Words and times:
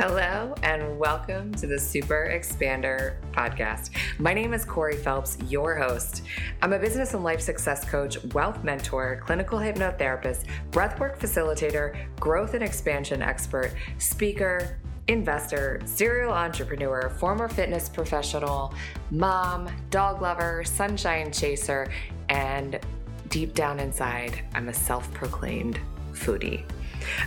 Hello, 0.00 0.54
and 0.62 0.98
welcome 0.98 1.52
to 1.56 1.66
the 1.66 1.78
Super 1.78 2.30
Expander 2.32 3.16
podcast. 3.32 3.90
My 4.18 4.32
name 4.32 4.54
is 4.54 4.64
Corey 4.64 4.96
Phelps, 4.96 5.36
your 5.46 5.76
host. 5.76 6.22
I'm 6.62 6.72
a 6.72 6.78
business 6.78 7.12
and 7.12 7.22
life 7.22 7.42
success 7.42 7.84
coach, 7.84 8.16
wealth 8.32 8.64
mentor, 8.64 9.20
clinical 9.22 9.58
hypnotherapist, 9.58 10.46
breathwork 10.70 11.18
facilitator, 11.18 11.98
growth 12.18 12.54
and 12.54 12.64
expansion 12.64 13.20
expert, 13.20 13.74
speaker, 13.98 14.78
investor, 15.08 15.82
serial 15.84 16.32
entrepreneur, 16.32 17.10
former 17.18 17.46
fitness 17.50 17.86
professional, 17.90 18.72
mom, 19.10 19.68
dog 19.90 20.22
lover, 20.22 20.64
sunshine 20.64 21.30
chaser, 21.30 21.92
and 22.30 22.80
deep 23.28 23.52
down 23.52 23.78
inside, 23.78 24.46
I'm 24.54 24.70
a 24.70 24.74
self 24.74 25.12
proclaimed 25.12 25.78
foodie. 26.14 26.64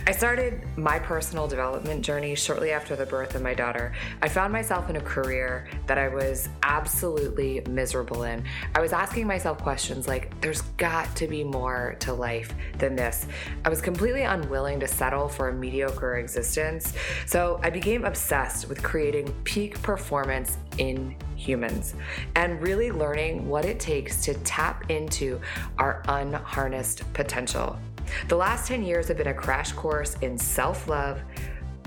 I 0.06 0.12
started 0.12 0.62
my 0.76 0.98
personal 0.98 1.46
development 1.46 2.04
journey 2.04 2.34
shortly 2.34 2.72
after 2.72 2.96
the 2.96 3.06
birth 3.06 3.34
of 3.34 3.42
my 3.42 3.54
daughter. 3.54 3.92
I 4.22 4.28
found 4.28 4.52
myself 4.52 4.90
in 4.90 4.96
a 4.96 5.00
career 5.00 5.68
that 5.86 5.98
I 5.98 6.08
was 6.08 6.48
absolutely 6.62 7.62
miserable 7.68 8.24
in. 8.24 8.44
I 8.74 8.80
was 8.80 8.92
asking 8.92 9.26
myself 9.26 9.58
questions 9.58 10.06
like, 10.06 10.38
there's 10.40 10.62
got 10.76 11.14
to 11.16 11.26
be 11.26 11.44
more 11.44 11.96
to 12.00 12.12
life 12.12 12.54
than 12.78 12.96
this. 12.96 13.26
I 13.64 13.68
was 13.68 13.80
completely 13.80 14.22
unwilling 14.22 14.80
to 14.80 14.88
settle 14.88 15.28
for 15.28 15.48
a 15.48 15.52
mediocre 15.52 16.16
existence. 16.16 16.94
So 17.26 17.60
I 17.62 17.70
became 17.70 18.04
obsessed 18.04 18.68
with 18.68 18.82
creating 18.82 19.34
peak 19.44 19.80
performance 19.82 20.58
in 20.78 21.16
humans 21.36 21.94
and 22.36 22.60
really 22.62 22.90
learning 22.90 23.48
what 23.48 23.64
it 23.64 23.78
takes 23.78 24.22
to 24.24 24.34
tap 24.34 24.90
into 24.90 25.40
our 25.78 26.02
unharnessed 26.08 27.12
potential. 27.12 27.78
The 28.28 28.36
last 28.36 28.68
10 28.68 28.82
years 28.82 29.08
have 29.08 29.16
been 29.16 29.28
a 29.28 29.34
crash 29.34 29.72
course 29.72 30.16
in 30.22 30.38
self 30.38 30.88
love, 30.88 31.20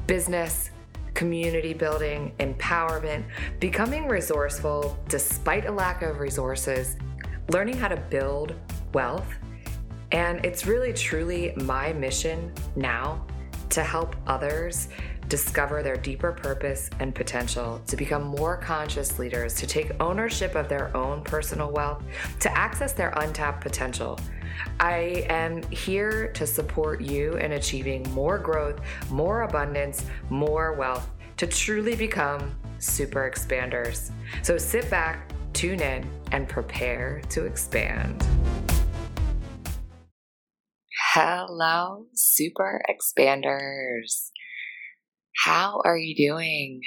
business, 0.05 0.71
community 1.13 1.73
building, 1.73 2.31
empowerment, 2.39 3.23
becoming 3.59 4.07
resourceful 4.07 4.97
despite 5.09 5.65
a 5.65 5.71
lack 5.71 6.03
of 6.03 6.19
resources, 6.19 6.95
learning 7.49 7.77
how 7.77 7.87
to 7.87 7.97
build 7.97 8.53
wealth. 8.93 9.27
And 10.11 10.45
it's 10.45 10.65
really, 10.67 10.93
truly 10.93 11.53
my 11.57 11.91
mission 11.93 12.53
now 12.75 13.25
to 13.69 13.83
help 13.83 14.15
others 14.27 14.89
discover 15.27 15.83
their 15.83 15.97
deeper 15.97 16.31
purpose 16.31 16.89
and 16.99 17.13
potential, 17.13 17.81
to 17.87 17.95
become 17.97 18.23
more 18.23 18.57
conscious 18.57 19.19
leaders, 19.19 19.53
to 19.55 19.67
take 19.67 19.91
ownership 20.01 20.55
of 20.55 20.69
their 20.69 20.95
own 20.95 21.23
personal 21.23 21.71
wealth, 21.71 22.03
to 22.39 22.57
access 22.57 22.93
their 22.93 23.09
untapped 23.17 23.61
potential 23.61 24.19
I 24.79 25.25
am 25.29 25.63
here 25.71 26.31
to 26.33 26.47
support 26.47 27.01
you 27.01 27.33
in 27.33 27.53
achieving 27.53 28.03
more 28.13 28.37
growth, 28.37 28.79
more 29.09 29.43
abundance, 29.43 30.05
more 30.29 30.73
wealth 30.73 31.09
to 31.37 31.47
truly 31.47 31.95
become 31.95 32.55
super 32.79 33.29
expanders. 33.29 34.11
So 34.41 34.57
sit 34.57 34.89
back, 34.89 35.31
tune 35.53 35.81
in, 35.81 36.09
and 36.31 36.47
prepare 36.47 37.21
to 37.29 37.45
expand. 37.45 38.25
Hello, 41.13 42.05
super 42.13 42.81
expanders. 42.89 44.29
How 45.43 45.81
are 45.85 45.97
you 45.97 46.15
doing? 46.15 46.81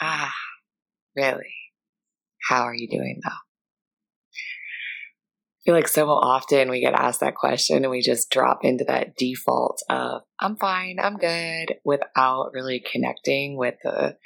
Ah, 0.00 0.32
really? 1.16 1.54
How 2.48 2.62
are 2.62 2.74
you 2.74 2.88
doing 2.88 3.20
though? 3.24 3.30
I 3.30 3.34
feel 5.64 5.74
like 5.74 5.88
so 5.88 6.08
often 6.08 6.70
we 6.70 6.80
get 6.80 6.94
asked 6.94 7.20
that 7.20 7.34
question 7.34 7.78
and 7.78 7.90
we 7.90 8.00
just 8.00 8.30
drop 8.30 8.64
into 8.64 8.84
that 8.84 9.16
default 9.16 9.82
of 9.90 10.22
I'm 10.40 10.56
fine, 10.56 10.98
I'm 11.02 11.16
good 11.16 11.74
without 11.84 12.50
really 12.54 12.80
connecting 12.80 13.58
with 13.58 13.74
the 13.82 14.16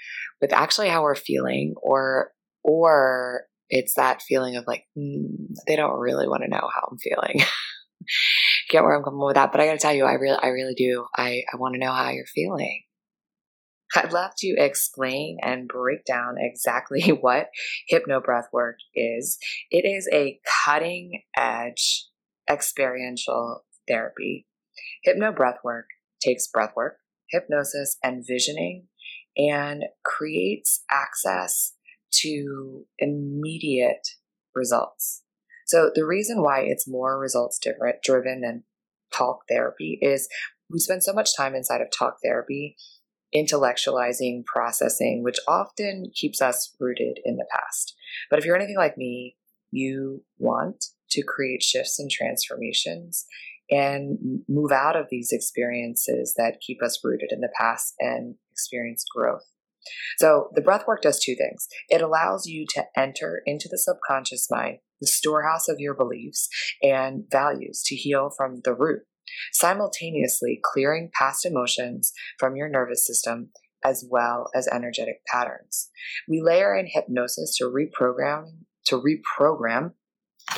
with 0.40 0.52
actually 0.52 0.88
how 0.88 1.02
we're 1.02 1.14
feeling 1.14 1.74
or 1.82 2.32
or 2.62 3.46
it's 3.70 3.94
that 3.94 4.22
feeling 4.22 4.56
of 4.56 4.66
like 4.66 4.84
mm, 4.96 5.24
they 5.66 5.74
don't 5.74 5.98
really 5.98 6.28
want 6.28 6.42
to 6.42 6.50
know 6.50 6.68
how 6.72 6.88
I'm 6.90 6.98
feeling. 6.98 7.40
Get 8.70 8.82
where 8.82 8.94
I'm 8.94 9.02
coming 9.02 9.24
with 9.24 9.34
that, 9.34 9.52
but 9.52 9.60
I 9.60 9.66
got 9.66 9.72
to 9.72 9.78
tell 9.78 9.94
you, 9.94 10.04
I 10.04 10.14
really, 10.14 10.38
I 10.42 10.48
really 10.48 10.74
do. 10.74 11.06
I, 11.16 11.42
I 11.52 11.56
want 11.56 11.74
to 11.74 11.80
know 11.80 11.92
how 11.92 12.10
you're 12.10 12.26
feeling. 12.26 12.82
I'd 13.94 14.12
love 14.12 14.32
to 14.38 14.54
explain 14.58 15.38
and 15.42 15.68
break 15.68 16.04
down 16.04 16.36
exactly 16.38 17.02
what 17.20 17.48
hypnobreathwork 17.92 18.76
is. 18.94 19.38
It 19.70 19.84
is 19.84 20.08
a 20.12 20.40
cutting 20.64 21.22
edge 21.36 22.06
experiential 22.48 23.64
therapy. 23.86 24.46
Hypnobreathwork 25.06 25.84
takes 26.20 26.48
breathwork, 26.54 26.92
hypnosis, 27.30 27.96
and 28.02 28.24
visioning 28.26 28.88
and 29.36 29.84
creates 30.04 30.84
access 30.90 31.74
to 32.12 32.84
immediate 32.98 34.06
results. 34.54 35.22
So 35.66 35.90
the 35.94 36.04
reason 36.04 36.42
why 36.42 36.60
it's 36.60 36.88
more 36.88 37.18
results 37.18 37.58
driven 38.04 38.40
than 38.42 38.64
talk 39.12 39.40
therapy 39.48 39.98
is 40.02 40.28
we 40.70 40.78
spend 40.78 41.02
so 41.02 41.12
much 41.12 41.36
time 41.36 41.54
inside 41.54 41.80
of 41.80 41.88
talk 41.90 42.16
therapy 42.22 42.76
intellectualizing, 43.34 44.44
processing, 44.44 45.22
which 45.22 45.38
often 45.48 46.10
keeps 46.14 46.42
us 46.42 46.74
rooted 46.78 47.18
in 47.24 47.36
the 47.36 47.46
past. 47.50 47.94
But 48.30 48.38
if 48.38 48.44
you're 48.44 48.56
anything 48.56 48.76
like 48.76 48.98
me, 48.98 49.36
you 49.70 50.22
want 50.38 50.84
to 51.10 51.22
create 51.22 51.62
shifts 51.62 51.98
and 51.98 52.10
transformations 52.10 53.26
and 53.70 54.42
move 54.48 54.70
out 54.70 54.96
of 54.96 55.06
these 55.10 55.32
experiences 55.32 56.34
that 56.36 56.60
keep 56.60 56.82
us 56.82 57.00
rooted 57.02 57.30
in 57.32 57.40
the 57.40 57.52
past 57.58 57.94
and 57.98 58.34
experience 58.50 59.04
growth. 59.14 59.44
So, 60.18 60.50
the 60.54 60.60
breath 60.60 60.86
work 60.86 61.02
does 61.02 61.18
two 61.18 61.34
things. 61.34 61.66
It 61.88 62.02
allows 62.02 62.46
you 62.46 62.66
to 62.74 62.84
enter 62.96 63.42
into 63.46 63.68
the 63.68 63.78
subconscious 63.78 64.48
mind, 64.48 64.78
the 65.00 65.08
storehouse 65.08 65.68
of 65.68 65.80
your 65.80 65.94
beliefs 65.94 66.48
and 66.82 67.24
values 67.30 67.82
to 67.86 67.96
heal 67.96 68.30
from 68.36 68.60
the 68.64 68.74
root 68.74 69.02
simultaneously 69.52 70.60
clearing 70.62 71.10
past 71.18 71.44
emotions 71.44 72.12
from 72.38 72.56
your 72.56 72.68
nervous 72.68 73.06
system 73.06 73.50
as 73.84 74.04
well 74.08 74.48
as 74.54 74.68
energetic 74.68 75.24
patterns. 75.26 75.90
We 76.28 76.40
layer 76.40 76.74
in 76.74 76.86
hypnosis 76.86 77.56
to 77.58 77.64
reprogram 77.64 78.44
to 78.86 79.00
reprogram 79.00 79.92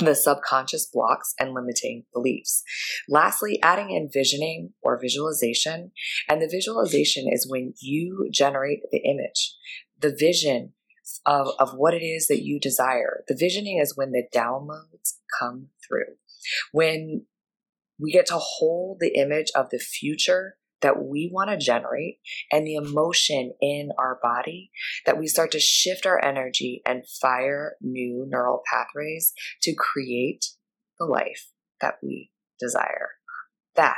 the 0.00 0.14
subconscious 0.14 0.86
blocks 0.92 1.34
and 1.38 1.52
limiting 1.52 2.04
beliefs. 2.12 2.62
Lastly, 3.08 3.60
adding 3.62 3.90
in 3.90 4.08
visioning 4.12 4.72
or 4.82 4.98
visualization. 5.00 5.92
And 6.28 6.40
the 6.40 6.48
visualization 6.50 7.26
is 7.30 7.48
when 7.48 7.74
you 7.80 8.28
generate 8.32 8.80
the 8.90 8.98
image, 8.98 9.54
the 10.00 10.14
vision 10.18 10.72
of, 11.26 11.48
of 11.58 11.74
what 11.74 11.94
it 11.94 12.02
is 12.02 12.26
that 12.28 12.42
you 12.42 12.58
desire. 12.58 13.24
The 13.28 13.36
visioning 13.38 13.78
is 13.78 13.96
when 13.96 14.12
the 14.12 14.24
downloads 14.34 15.14
come 15.38 15.68
through. 15.86 16.16
When 16.72 17.26
we 17.98 18.12
get 18.12 18.26
to 18.26 18.38
hold 18.38 18.98
the 19.00 19.16
image 19.18 19.50
of 19.54 19.70
the 19.70 19.78
future 19.78 20.56
that 20.82 21.02
we 21.02 21.30
want 21.32 21.48
to 21.48 21.56
generate 21.56 22.18
and 22.52 22.66
the 22.66 22.74
emotion 22.74 23.54
in 23.60 23.90
our 23.98 24.18
body 24.22 24.70
that 25.06 25.18
we 25.18 25.26
start 25.26 25.50
to 25.50 25.58
shift 25.58 26.04
our 26.04 26.22
energy 26.22 26.82
and 26.84 27.08
fire 27.22 27.76
new 27.80 28.26
neural 28.28 28.60
pathways 28.70 29.32
to 29.62 29.74
create 29.74 30.44
the 30.98 31.06
life 31.06 31.48
that 31.80 31.94
we 32.02 32.30
desire. 32.60 33.12
That 33.76 33.96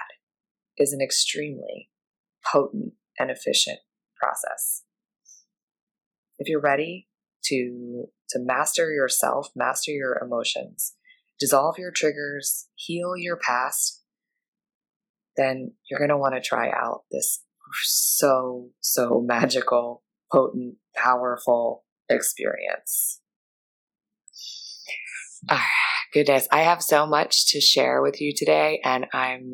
is 0.78 0.92
an 0.92 1.00
extremely 1.00 1.90
potent 2.44 2.92
and 3.18 3.30
efficient 3.30 3.80
process. 4.22 4.84
If 6.38 6.48
you're 6.48 6.60
ready 6.60 7.08
to, 7.46 8.04
to 8.30 8.38
master 8.38 8.92
yourself, 8.92 9.48
master 9.56 9.90
your 9.90 10.18
emotions, 10.22 10.94
dissolve 11.38 11.78
your 11.78 11.90
triggers, 11.90 12.68
heal 12.74 13.16
your 13.16 13.36
past, 13.36 14.02
then 15.36 15.72
you're 15.90 15.98
going 15.98 16.10
to 16.10 16.16
want 16.16 16.34
to 16.34 16.40
try 16.40 16.70
out 16.70 17.02
this 17.10 17.42
so, 17.82 18.70
so 18.80 19.22
magical, 19.26 20.02
potent, 20.32 20.76
powerful 20.94 21.84
experience. 22.08 23.20
Oh, 25.50 25.60
goodness, 26.12 26.48
I 26.50 26.62
have 26.62 26.82
so 26.82 27.06
much 27.06 27.52
to 27.52 27.60
share 27.60 28.02
with 28.02 28.20
you 28.20 28.32
today, 28.34 28.80
and 28.84 29.06
I'm 29.12 29.52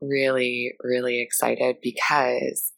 really, 0.00 0.74
really 0.82 1.20
excited 1.20 1.76
because 1.82 2.72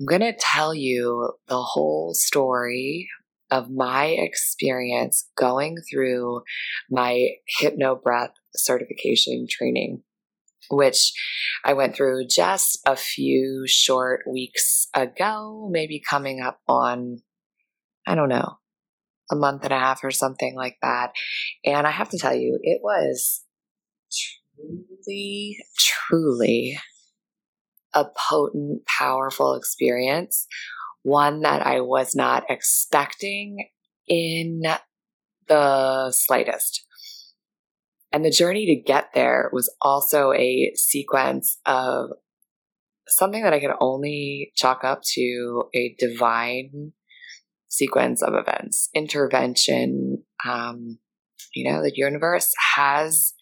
I'm 0.00 0.06
going 0.06 0.22
to 0.22 0.32
tell 0.32 0.74
you 0.74 1.32
the 1.48 1.60
whole 1.60 2.14
story 2.14 3.08
of 3.50 3.70
my 3.70 4.06
experience 4.06 5.28
going 5.36 5.76
through 5.90 6.42
my 6.90 7.28
hypnobreath 7.60 8.32
certification 8.54 9.46
training, 9.48 10.02
which 10.70 11.12
I 11.64 11.72
went 11.72 11.96
through 11.96 12.26
just 12.28 12.78
a 12.86 12.96
few 12.96 13.64
short 13.66 14.22
weeks 14.30 14.88
ago, 14.94 15.68
maybe 15.70 16.00
coming 16.08 16.40
up 16.40 16.60
on, 16.68 17.22
I 18.06 18.14
don't 18.14 18.28
know, 18.28 18.58
a 19.30 19.36
month 19.36 19.64
and 19.64 19.72
a 19.72 19.78
half 19.78 20.02
or 20.04 20.10
something 20.10 20.54
like 20.54 20.76
that. 20.82 21.12
And 21.64 21.86
I 21.86 21.90
have 21.90 22.08
to 22.10 22.18
tell 22.18 22.34
you, 22.34 22.58
it 22.62 22.80
was 22.82 23.42
truly, 24.56 25.58
truly 25.78 26.78
a 27.94 28.06
potent, 28.30 28.86
powerful 28.86 29.54
experience, 29.54 30.46
one 31.02 31.40
that 31.40 31.66
I 31.66 31.80
was 31.80 32.14
not 32.14 32.44
expecting 32.48 33.68
in 34.06 34.62
the 35.48 36.12
slightest. 36.12 36.84
And 38.12 38.24
the 38.24 38.30
journey 38.30 38.66
to 38.66 38.76
get 38.76 39.10
there 39.14 39.50
was 39.52 39.72
also 39.80 40.32
a 40.32 40.72
sequence 40.74 41.58
of 41.64 42.10
something 43.08 43.42
that 43.42 43.52
I 43.52 43.60
could 43.60 43.74
only 43.80 44.52
chalk 44.56 44.84
up 44.84 45.02
to 45.14 45.64
a 45.74 45.94
divine 45.98 46.92
sequence 47.68 48.22
of 48.22 48.34
events, 48.34 48.88
intervention. 48.94 50.24
Um, 50.44 50.98
you 51.54 51.70
know, 51.70 51.82
the 51.82 51.92
universe 51.94 52.52
has 52.76 53.32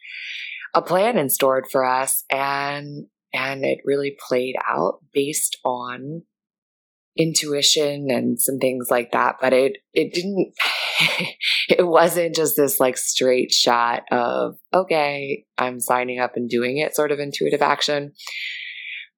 a 0.74 0.82
plan 0.82 1.18
in 1.18 1.30
store 1.30 1.64
for 1.70 1.84
us, 1.84 2.24
and 2.30 3.06
and 3.32 3.64
it 3.64 3.78
really 3.84 4.16
played 4.28 4.54
out 4.66 5.00
based 5.12 5.56
on 5.64 6.22
intuition 7.18 8.06
and 8.10 8.40
some 8.40 8.58
things 8.58 8.86
like 8.90 9.12
that. 9.12 9.36
But 9.40 9.52
it 9.52 9.78
it 9.92 10.14
didn't. 10.14 10.54
it 11.68 11.86
wasn't 11.86 12.34
just 12.34 12.56
this 12.56 12.80
like 12.80 12.96
straight 12.96 13.52
shot 13.52 14.02
of 14.10 14.56
okay, 14.72 15.44
I'm 15.58 15.80
signing 15.80 16.20
up 16.20 16.32
and 16.36 16.48
doing 16.48 16.78
it 16.78 16.94
sort 16.94 17.12
of 17.12 17.18
intuitive 17.18 17.60
action. 17.60 18.12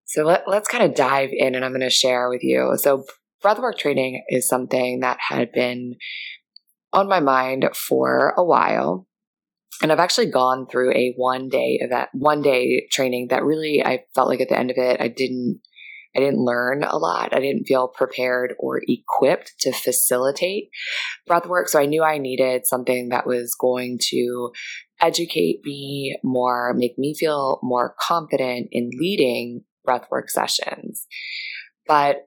So 0.07 0.25
let, 0.25 0.43
let's 0.49 0.67
kind 0.67 0.83
of 0.83 0.97
dive 0.97 1.31
in 1.33 1.55
and 1.55 1.65
I'm 1.65 1.71
going 1.71 1.83
to 1.83 1.91
share 1.91 2.29
with 2.29 2.43
you. 2.43 2.73
So 2.79 3.05
breathwork 3.45 3.79
training 3.79 4.25
is 4.29 4.49
something 4.49 5.01
that 5.01 5.19
had 5.21 5.53
been 5.53 5.95
on 6.93 7.09
my 7.09 7.21
mind 7.21 7.69
for 7.75 8.35
a 8.37 8.45
while. 8.45 9.07
And 9.83 9.93
I've 9.93 10.01
actually 10.01 10.31
gone 10.31 10.67
through 10.67 10.93
a 10.95 11.15
one 11.17 11.49
day 11.49 11.79
event, 11.81 12.09
one 12.13 12.43
day 12.43 12.89
training 12.91 13.29
that 13.31 13.45
really 13.45 13.85
I 13.85 14.01
felt 14.15 14.29
like 14.29 14.41
at 14.41 14.49
the 14.49 14.59
end 14.59 14.73
of 14.73 14.77
it, 14.79 15.01
I 15.01 15.09
didn't, 15.09 15.61
I 16.17 16.21
didn't 16.21 16.45
learn 16.45 16.83
a 16.83 16.97
lot. 16.97 17.35
I 17.35 17.41
didn't 17.41 17.67
feel 17.67 17.87
prepared 17.89 18.55
or 18.59 18.83
equipped 18.89 19.55
to 19.61 19.73
facilitate 19.73 20.71
breathwork. 21.29 21.69
So 21.69 21.79
I 21.79 21.87
knew 21.87 22.03
I 22.03 22.19
needed 22.19 22.67
something 22.67 23.11
that 23.11 23.27
was 23.27 23.55
going 23.55 23.99
to 24.11 24.51
educate 25.01 25.61
me 25.65 26.17
more, 26.23 26.75
make 26.75 26.99
me 26.99 27.15
feel 27.15 27.61
more 27.63 27.95
confident 27.99 28.69
in 28.73 28.91
leading 28.99 29.63
breathwork 29.87 30.29
sessions. 30.29 31.07
But 31.87 32.27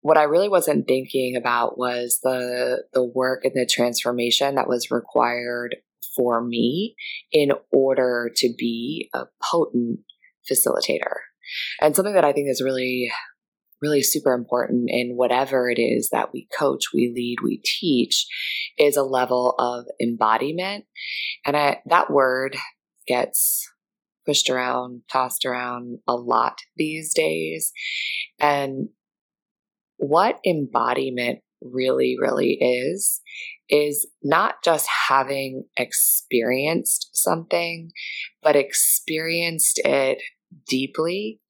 what 0.00 0.16
I 0.16 0.24
really 0.24 0.48
wasn't 0.48 0.86
thinking 0.86 1.36
about 1.36 1.78
was 1.78 2.18
the 2.22 2.84
the 2.92 3.04
work 3.04 3.44
and 3.44 3.54
the 3.54 3.66
transformation 3.66 4.54
that 4.54 4.68
was 4.68 4.90
required 4.90 5.76
for 6.16 6.42
me 6.42 6.96
in 7.32 7.52
order 7.72 8.30
to 8.36 8.52
be 8.56 9.08
a 9.14 9.26
potent 9.42 10.00
facilitator. 10.50 11.27
And 11.80 11.94
something 11.94 12.14
that 12.14 12.24
I 12.24 12.32
think 12.32 12.48
is 12.50 12.62
really 12.64 13.10
really 13.80 14.02
super 14.02 14.34
important 14.34 14.88
in 14.88 15.16
whatever 15.16 15.70
it 15.70 15.80
is 15.80 16.08
that 16.10 16.32
we 16.32 16.48
coach, 16.56 16.86
we 16.92 17.12
lead, 17.14 17.38
we 17.42 17.60
teach 17.64 18.26
is 18.78 18.96
a 18.96 19.02
level 19.02 19.54
of 19.58 19.84
embodiment. 20.00 20.84
And 21.46 21.56
I, 21.56 21.78
that 21.86 22.10
word 22.10 22.56
gets 23.06 23.68
pushed 24.26 24.50
around, 24.50 25.02
tossed 25.10 25.44
around 25.44 25.98
a 26.06 26.14
lot 26.14 26.58
these 26.76 27.14
days. 27.14 27.72
And 28.38 28.88
what 29.96 30.38
embodiment 30.46 31.40
really, 31.62 32.16
really 32.20 32.52
is, 32.60 33.20
is 33.68 34.06
not 34.22 34.56
just 34.64 34.88
having 35.08 35.64
experienced 35.76 37.10
something, 37.12 37.90
but 38.42 38.56
experienced 38.56 39.80
it 39.84 40.22
deeply 40.66 41.40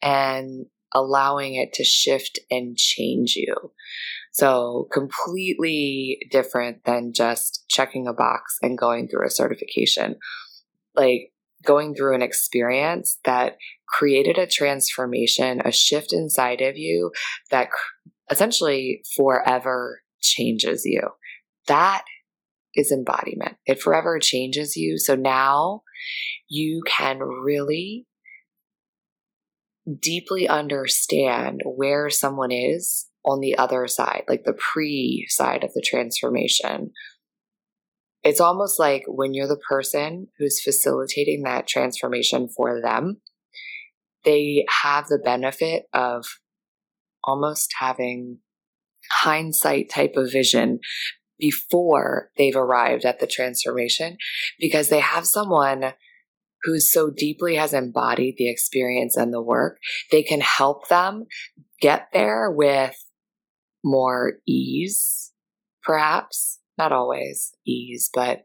and 0.00 0.66
allowing 0.94 1.54
it 1.54 1.72
to 1.74 1.84
shift 1.84 2.38
and 2.50 2.76
change 2.76 3.34
you. 3.36 3.54
So, 4.32 4.88
completely 4.92 6.18
different 6.30 6.84
than 6.84 7.12
just 7.12 7.64
checking 7.68 8.06
a 8.06 8.14
box 8.14 8.56
and 8.62 8.78
going 8.78 9.08
through 9.08 9.26
a 9.26 9.30
certification. 9.30 10.16
Like, 10.94 11.32
going 11.64 11.94
through 11.94 12.14
an 12.14 12.22
experience 12.22 13.18
that 13.24 13.56
created 13.88 14.38
a 14.38 14.46
transformation, 14.46 15.60
a 15.64 15.70
shift 15.70 16.12
inside 16.12 16.60
of 16.60 16.76
you 16.76 17.12
that 17.50 17.68
essentially 18.30 19.02
forever 19.16 20.02
changes 20.20 20.82
you. 20.84 21.02
That 21.68 22.04
is 22.74 22.90
embodiment. 22.90 23.56
It 23.66 23.80
forever 23.80 24.18
changes 24.18 24.76
you. 24.76 24.98
So 24.98 25.14
now 25.14 25.82
you 26.48 26.82
can 26.86 27.18
really 27.18 28.06
deeply 30.00 30.48
understand 30.48 31.60
where 31.64 32.10
someone 32.10 32.52
is 32.52 33.06
on 33.24 33.40
the 33.40 33.56
other 33.56 33.86
side, 33.86 34.24
like 34.28 34.44
the 34.44 34.52
pre 34.52 35.26
side 35.28 35.64
of 35.64 35.72
the 35.74 35.82
transformation, 35.84 36.90
it's 38.22 38.40
almost 38.40 38.78
like 38.78 39.02
when 39.06 39.34
you're 39.34 39.48
the 39.48 39.56
person 39.68 40.28
who's 40.38 40.62
facilitating 40.62 41.42
that 41.42 41.66
transformation 41.66 42.48
for 42.48 42.80
them, 42.80 43.20
they 44.24 44.64
have 44.82 45.06
the 45.08 45.18
benefit 45.18 45.84
of 45.92 46.24
almost 47.24 47.74
having 47.78 48.38
hindsight 49.10 49.90
type 49.90 50.14
of 50.16 50.30
vision 50.30 50.78
before 51.38 52.30
they've 52.36 52.56
arrived 52.56 53.04
at 53.04 53.18
the 53.18 53.26
transformation 53.26 54.16
because 54.60 54.88
they 54.88 55.00
have 55.00 55.26
someone 55.26 55.92
who 56.64 56.78
so 56.80 57.10
deeply 57.10 57.56
has 57.56 57.72
embodied 57.72 58.36
the 58.36 58.50
experience 58.50 59.16
and 59.16 59.32
the 59.32 59.42
work, 59.42 59.78
they 60.10 60.22
can 60.22 60.40
help 60.40 60.88
them 60.88 61.24
get 61.80 62.08
there 62.12 62.50
with 62.50 62.94
more 63.84 64.34
ease, 64.46 65.32
perhaps, 65.82 66.60
not 66.78 66.92
always 66.92 67.52
ease, 67.66 68.08
but 68.14 68.44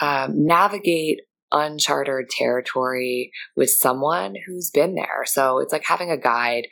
um, 0.00 0.46
navigate 0.46 1.20
uncharted 1.52 2.28
territory 2.30 3.32
with 3.56 3.70
someone 3.70 4.34
who's 4.46 4.70
been 4.70 4.94
there. 4.94 5.24
So 5.24 5.58
it's 5.58 5.72
like 5.72 5.84
having 5.84 6.10
a 6.10 6.16
guide 6.16 6.66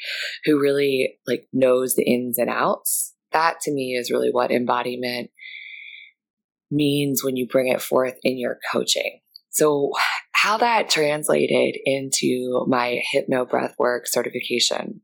who 0.45 0.61
really 0.61 1.19
like 1.27 1.49
knows 1.53 1.95
the 1.95 2.05
ins 2.05 2.39
and 2.39 2.49
outs. 2.49 3.15
That 3.33 3.61
to 3.63 3.73
me 3.73 3.97
is 3.99 4.11
really 4.11 4.31
what 4.31 4.51
embodiment 4.51 5.31
means 6.71 7.25
when 7.25 7.37
you 7.37 7.47
bring 7.47 7.69
it 7.69 7.83
forth 7.83 8.15
in 8.23 8.39
your 8.39 8.59
coaching. 8.73 9.21
So 9.51 9.91
how 10.33 10.59
that 10.59 10.89
translated 10.89 11.77
into 11.85 12.65
my 12.69 13.01
hypno 13.13 13.45
breathwork 13.45 14.03
certification 14.05 15.01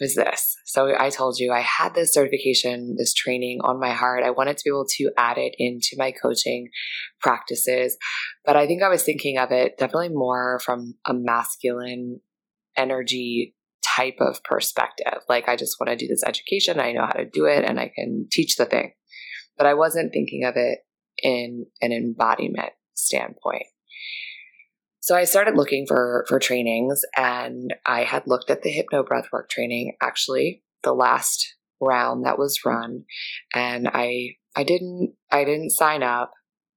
was 0.00 0.14
this. 0.14 0.56
So 0.66 0.94
I 0.98 1.10
told 1.10 1.38
you 1.38 1.52
I 1.52 1.60
had 1.60 1.94
this 1.94 2.12
certification, 2.12 2.96
this 2.98 3.14
training 3.14 3.60
on 3.62 3.80
my 3.80 3.90
heart. 3.90 4.24
I 4.24 4.30
wanted 4.30 4.58
to 4.58 4.64
be 4.64 4.70
able 4.70 4.86
to 4.96 5.10
add 5.16 5.38
it 5.38 5.54
into 5.58 5.96
my 5.96 6.12
coaching 6.12 6.68
practices. 7.20 7.96
But 8.44 8.56
I 8.56 8.66
think 8.66 8.82
I 8.82 8.88
was 8.88 9.04
thinking 9.04 9.38
of 9.38 9.52
it 9.52 9.78
definitely 9.78 10.10
more 10.10 10.60
from 10.64 10.94
a 11.06 11.14
masculine 11.14 12.20
energy 12.76 13.54
type 13.84 14.16
of 14.20 14.42
perspective. 14.44 15.20
Like, 15.28 15.48
I 15.48 15.56
just 15.56 15.76
want 15.78 15.90
to 15.90 15.96
do 15.96 16.08
this 16.08 16.24
education, 16.26 16.80
I 16.80 16.92
know 16.92 17.06
how 17.06 17.12
to 17.12 17.28
do 17.28 17.44
it, 17.44 17.64
and 17.64 17.78
I 17.78 17.90
can 17.94 18.26
teach 18.30 18.56
the 18.56 18.64
thing. 18.64 18.92
But 19.56 19.66
I 19.66 19.74
wasn't 19.74 20.12
thinking 20.12 20.44
of 20.44 20.54
it 20.56 20.78
in 21.22 21.66
an 21.80 21.92
embodiment 21.92 22.72
standpoint. 23.04 23.66
So 25.00 25.16
I 25.16 25.24
started 25.24 25.56
looking 25.56 25.84
for 25.86 26.24
for 26.28 26.38
trainings 26.38 27.02
and 27.16 27.74
I 27.84 28.04
had 28.04 28.26
looked 28.26 28.50
at 28.50 28.62
the 28.62 28.70
hypno 28.70 29.02
breathwork 29.02 29.48
training 29.50 29.96
actually 30.00 30.62
the 30.84 30.92
last 30.92 31.56
round 31.80 32.24
that 32.24 32.38
was 32.38 32.60
run 32.64 33.04
and 33.52 33.88
I 33.92 34.36
I 34.54 34.62
didn't 34.62 35.14
I 35.30 35.44
didn't 35.44 35.70
sign 35.70 36.04
up 36.04 36.32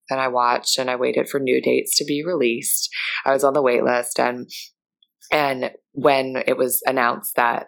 and 0.10 0.20
I 0.20 0.28
watched 0.28 0.80
and 0.80 0.90
I 0.90 0.96
waited 0.96 1.30
for 1.30 1.40
new 1.40 1.62
dates 1.62 1.98
to 1.98 2.06
be 2.06 2.24
released. 2.26 2.90
I 3.26 3.32
was 3.32 3.44
on 3.44 3.54
the 3.54 3.62
wait 3.62 3.84
list 3.84 4.20
and 4.20 4.50
and 5.32 5.72
when 5.94 6.44
it 6.48 6.58
was 6.58 6.82
announced 6.86 7.36
that 7.36 7.68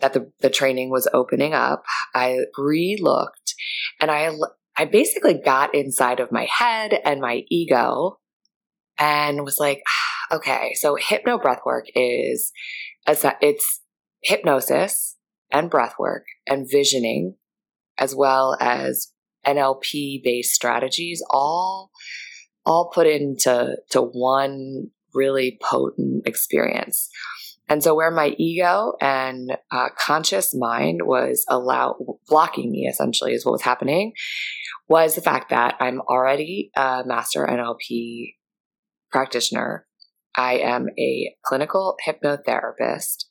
that 0.00 0.12
the, 0.12 0.30
the 0.40 0.50
training 0.50 0.90
was 0.90 1.08
opening 1.12 1.54
up, 1.54 1.82
I 2.14 2.38
re-looked 2.56 3.54
and 4.00 4.10
I 4.10 4.30
I 4.78 4.84
basically 4.84 5.34
got 5.34 5.74
inside 5.74 6.20
of 6.20 6.30
my 6.30 6.46
head 6.50 6.92
and 7.04 7.20
my 7.20 7.42
ego 7.50 8.20
and 8.96 9.44
was 9.44 9.58
like, 9.58 9.82
ah, 9.86 10.36
okay, 10.36 10.74
so 10.74 10.96
hypno 10.96 11.38
breathwork 11.38 11.84
is 11.94 12.52
it's 13.06 13.80
hypnosis 14.22 15.16
and 15.52 15.70
breathwork 15.70 16.22
and 16.46 16.68
visioning, 16.70 17.36
as 17.98 18.14
well 18.14 18.56
as 18.60 19.12
NLP 19.46 20.22
based 20.22 20.54
strategies, 20.54 21.22
all 21.30 21.90
all 22.64 22.90
put 22.94 23.06
into 23.06 23.76
to 23.90 24.00
one 24.00 24.90
really 25.14 25.58
potent 25.62 26.26
experience. 26.26 27.08
And 27.68 27.82
so, 27.82 27.94
where 27.94 28.10
my 28.10 28.34
ego 28.38 28.94
and 29.00 29.56
uh, 29.70 29.88
conscious 29.98 30.54
mind 30.54 31.02
was 31.04 31.44
allow 31.48 31.96
blocking 32.26 32.70
me, 32.70 32.86
essentially, 32.90 33.34
is 33.34 33.44
what 33.44 33.52
was 33.52 33.62
happening, 33.62 34.12
was 34.88 35.14
the 35.14 35.20
fact 35.20 35.50
that 35.50 35.76
I'm 35.78 36.00
already 36.00 36.70
a 36.76 37.02
master 37.04 37.46
NLP 37.46 38.34
practitioner. 39.10 39.86
I 40.36 40.58
am 40.58 40.86
a 40.98 41.34
clinical 41.44 41.96
hypnotherapist. 42.06 43.24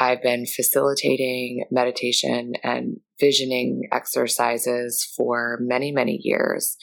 I've 0.00 0.22
been 0.22 0.46
facilitating 0.46 1.66
meditation 1.70 2.54
and 2.64 2.96
visioning 3.20 3.82
exercises 3.92 5.06
for 5.16 5.58
many, 5.60 5.92
many 5.92 6.18
years. 6.22 6.76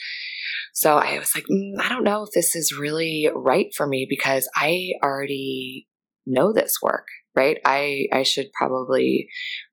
So 0.73 0.97
I 0.97 1.17
was 1.17 1.33
like, 1.33 1.45
mm, 1.45 1.81
I 1.81 1.89
don't 1.89 2.03
know 2.03 2.23
if 2.23 2.29
this 2.33 2.55
is 2.55 2.77
really 2.77 3.29
right 3.35 3.73
for 3.75 3.87
me 3.87 4.05
because 4.07 4.47
I 4.55 4.91
already 5.03 5.87
know 6.27 6.53
this 6.53 6.77
work, 6.81 7.07
right? 7.35 7.57
I 7.65 8.07
I 8.11 8.23
should 8.23 8.51
probably 8.53 9.27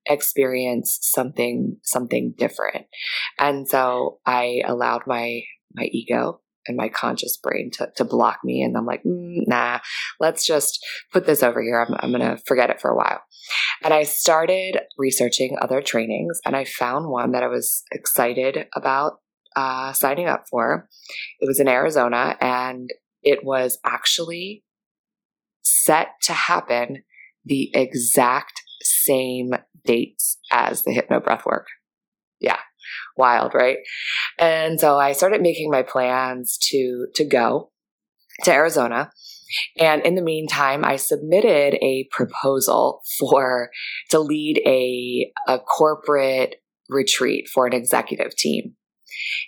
experience 0.05 0.97
something 1.01 1.77
something 1.83 2.33
different. 2.37 2.85
And 3.39 3.67
so 3.67 4.19
I 4.25 4.61
allowed 4.65 5.01
my 5.05 5.41
my 5.73 5.85
ego 5.91 6.41
and 6.67 6.77
my 6.77 6.89
conscious 6.89 7.37
brain 7.37 7.69
to, 7.73 7.91
to 7.95 8.03
block 8.03 8.39
me. 8.43 8.61
And 8.61 8.75
I'm 8.75 8.85
like, 8.85 9.03
mm, 9.03 9.47
nah, 9.47 9.79
let's 10.19 10.45
just 10.45 10.83
put 11.11 11.25
this 11.25 11.43
over 11.43 11.61
here. 11.61 11.85
I'm, 11.87 11.95
I'm 11.99 12.11
going 12.11 12.21
to 12.21 12.41
forget 12.45 12.69
it 12.69 12.81
for 12.81 12.89
a 12.89 12.95
while. 12.95 13.21
And 13.83 13.93
I 13.93 14.03
started 14.03 14.79
researching 14.97 15.57
other 15.61 15.81
trainings 15.81 16.39
and 16.45 16.55
I 16.55 16.65
found 16.65 17.09
one 17.09 17.31
that 17.31 17.43
I 17.43 17.47
was 17.47 17.83
excited 17.91 18.67
about 18.75 19.19
uh, 19.55 19.93
signing 19.93 20.27
up 20.27 20.45
for. 20.49 20.89
It 21.39 21.47
was 21.47 21.59
in 21.59 21.67
Arizona 21.67 22.35
and 22.41 22.89
it 23.21 23.43
was 23.43 23.77
actually 23.85 24.63
set 25.65 26.09
to 26.23 26.33
happen 26.33 27.03
the 27.43 27.71
exact 27.73 28.61
same 28.81 29.53
dates 29.83 30.37
as 30.51 30.83
the 30.83 30.91
hypno 30.91 31.19
breath 31.19 31.45
work. 31.45 31.67
Yeah, 32.39 32.59
wild, 33.17 33.53
right? 33.53 33.77
And 34.39 34.79
so 34.79 34.97
I 34.97 35.13
started 35.13 35.41
making 35.41 35.71
my 35.71 35.83
plans 35.83 36.57
to 36.69 37.07
to 37.15 37.25
go 37.25 37.71
to 38.43 38.51
Arizona. 38.51 39.11
And 39.79 40.01
in 40.03 40.15
the 40.15 40.21
meantime, 40.21 40.83
I 40.83 40.95
submitted 40.95 41.75
a 41.75 42.07
proposal 42.11 43.01
for 43.19 43.69
to 44.09 44.19
lead 44.19 44.61
a 44.65 45.31
a 45.47 45.59
corporate 45.59 46.55
retreat 46.89 47.47
for 47.53 47.65
an 47.65 47.73
executive 47.73 48.35
team. 48.35 48.75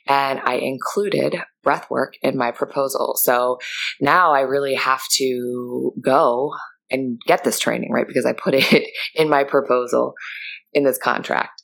And 0.08 0.40
I 0.44 0.56
included 0.56 1.36
breathwork 1.66 2.14
in 2.22 2.38
my 2.38 2.52
proposal. 2.52 3.18
So 3.22 3.58
now 4.00 4.34
I 4.34 4.42
really 4.42 4.76
have 4.76 5.04
to 5.18 5.94
go 6.02 6.54
and 6.90 7.20
get 7.26 7.44
this 7.44 7.60
training, 7.60 7.92
right? 7.92 8.08
Because 8.08 8.26
I 8.26 8.34
put 8.34 8.54
it 8.58 8.90
in 9.16 9.30
my 9.30 9.44
proposal 9.44 10.14
in 10.74 10.84
this 10.84 10.98
contract. 10.98 11.62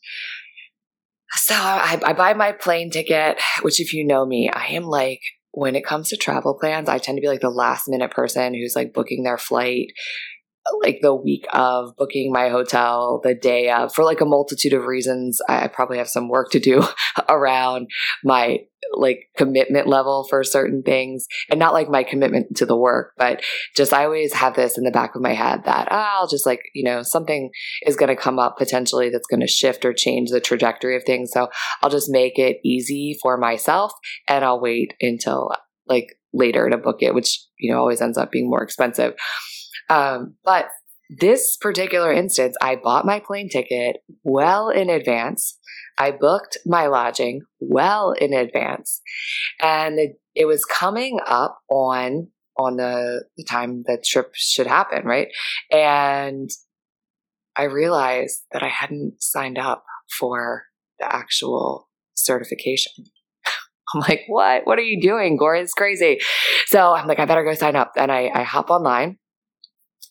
So 1.36 1.55
I, 1.55 2.00
I 2.03 2.13
buy 2.13 2.33
my 2.33 2.51
plane 2.51 2.91
ticket, 2.91 3.41
which 3.63 3.79
if 3.79 3.93
you 3.93 4.05
know 4.05 4.25
me, 4.25 4.50
I 4.53 4.67
am 4.67 4.83
like, 4.83 5.22
when 5.51 5.75
it 5.75 5.86
comes 5.86 6.10
to 6.10 6.17
travel 6.17 6.57
plans, 6.60 6.89
I 6.89 6.98
tend 6.98 7.17
to 7.17 7.22
be 7.22 7.27
like 7.27 7.41
the 7.41 7.50
last 7.50 7.88
minute 7.88 8.10
person 8.10 8.55
who's 8.55 8.75
like 8.75 8.93
booking 8.93 9.24
their 9.24 9.38
flight 9.38 9.88
like 10.82 11.00
the 11.01 11.13
week 11.13 11.46
of 11.53 11.96
booking 11.98 12.32
my 12.32 12.50
hotel, 12.50 13.20
the 13.24 13.36
day 13.36 13.70
of, 13.70 13.93
for 13.93 14.05
like 14.05 14.22
a 14.22 14.25
multitude 14.25 14.74
of 14.74 14.86
reasons. 14.86 15.41
I, 15.50 15.67
probably 15.67 15.98
have 15.98 16.10
some 16.10 16.29
work 16.29 16.51
to 16.51 16.60
do 16.60 16.84
around 17.29 17.88
my 18.24 18.60
like 18.93 19.29
commitment 19.38 19.88
level 19.88 20.25
for 20.29 20.43
certain 20.43 20.84
things 20.84 21.25
and 21.50 21.60
not 21.60 21.74
like 21.74 21.89
my 21.89 22.03
commitment 22.03 22.55
to 22.58 22.65
the 22.65 22.77
work, 22.77 23.13
but 23.17 23.41
just 23.75 23.93
I 23.93 24.05
always 24.05 24.34
have 24.34 24.55
this 24.55 24.77
in 24.77 24.84
the 24.84 24.91
back 24.91 25.15
of 25.15 25.22
my 25.22 25.34
head 25.34 25.63
that 25.65 25.88
oh, 25.91 25.96
I'll 25.96 26.27
just 26.27 26.46
like, 26.46 26.62
you 26.74 26.84
know, 26.84 27.01
something 27.01 27.50
is 27.86 27.96
going 27.96 28.15
to 28.15 28.22
come 28.22 28.39
up 28.39 28.58
potentially 28.58 29.10
that's 29.10 29.27
going 29.27 29.41
to 29.41 29.48
shift 29.48 29.84
or 29.84 29.93
change 29.93 30.29
the 30.29 30.39
trajectory 30.39 30.96
of 30.96 31.03
things. 31.03 31.32
So 31.32 31.50
I'll 31.82 31.89
just 31.89 32.10
make 32.10 32.38
it 32.38 32.58
easy 32.63 33.17
for 33.22 33.38
myself 33.38 33.91
and 34.27 34.46
I'll 34.46 34.62
wait 34.62 34.93
until 35.01 35.51
like 35.88 36.17
later 36.34 36.70
to 36.70 36.77
book 36.77 36.98
it, 37.01 37.13
which, 37.13 37.46
you 37.60 37.72
know, 37.72 37.79
always 37.79 38.01
ends 38.01 38.17
up 38.17 38.32
being 38.32 38.50
more 38.50 38.63
expensive. 38.63 39.13
Um, 39.89 40.35
but 40.43 40.69
this 41.09 41.57
particular 41.57 42.11
instance, 42.11 42.55
I 42.61 42.75
bought 42.75 43.05
my 43.05 43.19
plane 43.19 43.49
ticket 43.49 43.97
well 44.23 44.69
in 44.69 44.89
advance. 44.89 45.57
I 45.97 46.11
booked 46.11 46.57
my 46.65 46.87
lodging 46.87 47.41
well 47.59 48.11
in 48.11 48.33
advance, 48.33 49.01
and 49.61 49.99
it, 50.33 50.45
was 50.45 50.65
coming 50.65 51.19
up 51.25 51.59
on 51.69 52.29
on 52.57 52.77
the, 52.77 53.25
the 53.37 53.43
time 53.43 53.83
the 53.85 54.03
trip 54.03 54.31
should 54.33 54.67
happen, 54.67 55.05
right? 55.05 55.27
And 55.71 56.49
I 57.55 57.63
realized 57.63 58.41
that 58.51 58.63
I 58.63 58.67
hadn't 58.67 59.21
signed 59.21 59.57
up 59.57 59.83
for 60.19 60.63
the 60.99 61.13
actual 61.13 61.89
certification. 62.13 62.91
I'm 63.93 64.01
like, 64.01 64.21
what? 64.27 64.65
What 64.65 64.77
are 64.77 64.83
you 64.83 65.01
doing, 65.01 65.37
Gore? 65.37 65.55
It's 65.55 65.73
crazy. 65.73 66.19
So 66.67 66.93
I'm 66.93 67.07
like, 67.07 67.19
I 67.19 67.25
better 67.25 67.43
go 67.43 67.53
sign 67.55 67.75
up. 67.75 67.93
And 67.97 68.11
I, 68.11 68.31
I 68.33 68.43
hop 68.43 68.69
online 68.69 69.17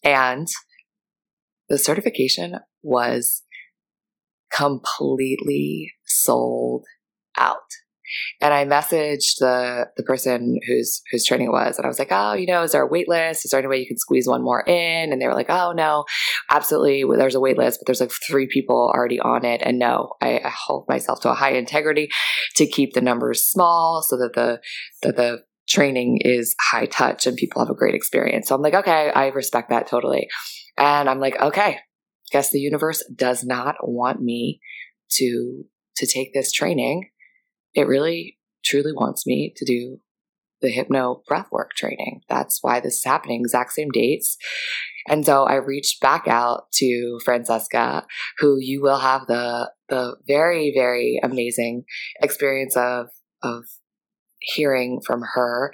and 0.02 0.48
the 1.68 1.78
certification 1.78 2.58
was 2.82 3.42
completely 4.52 5.92
sold 6.04 6.84
out. 7.38 7.58
And 8.42 8.52
I 8.52 8.66
messaged 8.66 9.38
the 9.38 9.86
the 9.96 10.02
person 10.02 10.58
whose 10.66 11.00
whose 11.10 11.24
training 11.24 11.46
it 11.46 11.52
was, 11.52 11.78
and 11.78 11.86
I 11.86 11.88
was 11.88 11.98
like, 11.98 12.10
"Oh, 12.10 12.34
you 12.34 12.46
know, 12.46 12.62
is 12.62 12.72
there 12.72 12.82
a 12.82 12.86
wait 12.86 13.08
list? 13.08 13.46
Is 13.46 13.52
there 13.52 13.58
any 13.58 13.68
way 13.68 13.78
you 13.78 13.86
can 13.86 13.96
squeeze 13.96 14.28
one 14.28 14.42
more 14.42 14.62
in?" 14.66 15.12
And 15.12 15.22
they 15.22 15.26
were 15.26 15.34
like, 15.34 15.48
"Oh, 15.48 15.72
no, 15.72 16.04
absolutely. 16.50 17.04
There's 17.16 17.34
a 17.34 17.40
wait 17.40 17.56
list, 17.56 17.80
but 17.80 17.86
there's 17.86 18.00
like 18.02 18.12
three 18.26 18.46
people 18.46 18.92
already 18.94 19.18
on 19.18 19.46
it." 19.46 19.62
And 19.64 19.78
no, 19.78 20.12
I, 20.20 20.40
I 20.44 20.52
hold 20.54 20.84
myself 20.88 21.20
to 21.20 21.30
a 21.30 21.34
high 21.34 21.52
integrity 21.52 22.10
to 22.56 22.66
keep 22.66 22.92
the 22.92 23.00
numbers 23.00 23.46
small 23.46 24.02
so 24.02 24.18
that 24.18 24.34
the 24.34 24.60
that 25.02 25.16
the 25.16 25.44
training 25.68 26.18
is 26.22 26.54
high 26.60 26.86
touch 26.86 27.26
and 27.26 27.36
people 27.36 27.60
have 27.60 27.70
a 27.70 27.78
great 27.78 27.94
experience. 27.94 28.48
So 28.48 28.54
I'm 28.54 28.62
like, 28.62 28.74
okay, 28.74 29.10
I 29.10 29.28
respect 29.28 29.70
that 29.70 29.86
totally. 29.86 30.28
And 30.76 31.08
I'm 31.08 31.20
like, 31.20 31.40
okay, 31.40 31.78
guess 32.30 32.50
the 32.50 32.60
universe 32.60 33.04
does 33.14 33.44
not 33.44 33.76
want 33.82 34.20
me 34.20 34.60
to 35.12 35.64
to 35.96 36.06
take 36.06 36.32
this 36.32 36.52
training. 36.52 37.10
It 37.74 37.86
really 37.86 38.38
truly 38.64 38.92
wants 38.92 39.26
me 39.26 39.52
to 39.56 39.64
do 39.64 39.98
the 40.62 40.70
hypno 40.70 41.22
breathwork 41.30 41.70
training. 41.76 42.22
That's 42.28 42.60
why 42.62 42.80
this 42.80 42.96
is 42.96 43.04
happening, 43.04 43.40
exact 43.40 43.72
same 43.72 43.90
dates. 43.90 44.36
And 45.08 45.26
so 45.26 45.44
I 45.44 45.56
reached 45.56 46.00
back 46.00 46.28
out 46.28 46.70
to 46.74 47.18
Francesca, 47.24 48.06
who 48.38 48.58
you 48.58 48.80
will 48.80 48.98
have 48.98 49.26
the 49.26 49.70
the 49.88 50.16
very, 50.26 50.72
very 50.74 51.20
amazing 51.22 51.84
experience 52.20 52.76
of 52.76 53.08
of 53.42 53.64
hearing 54.42 55.00
from 55.04 55.22
her 55.34 55.72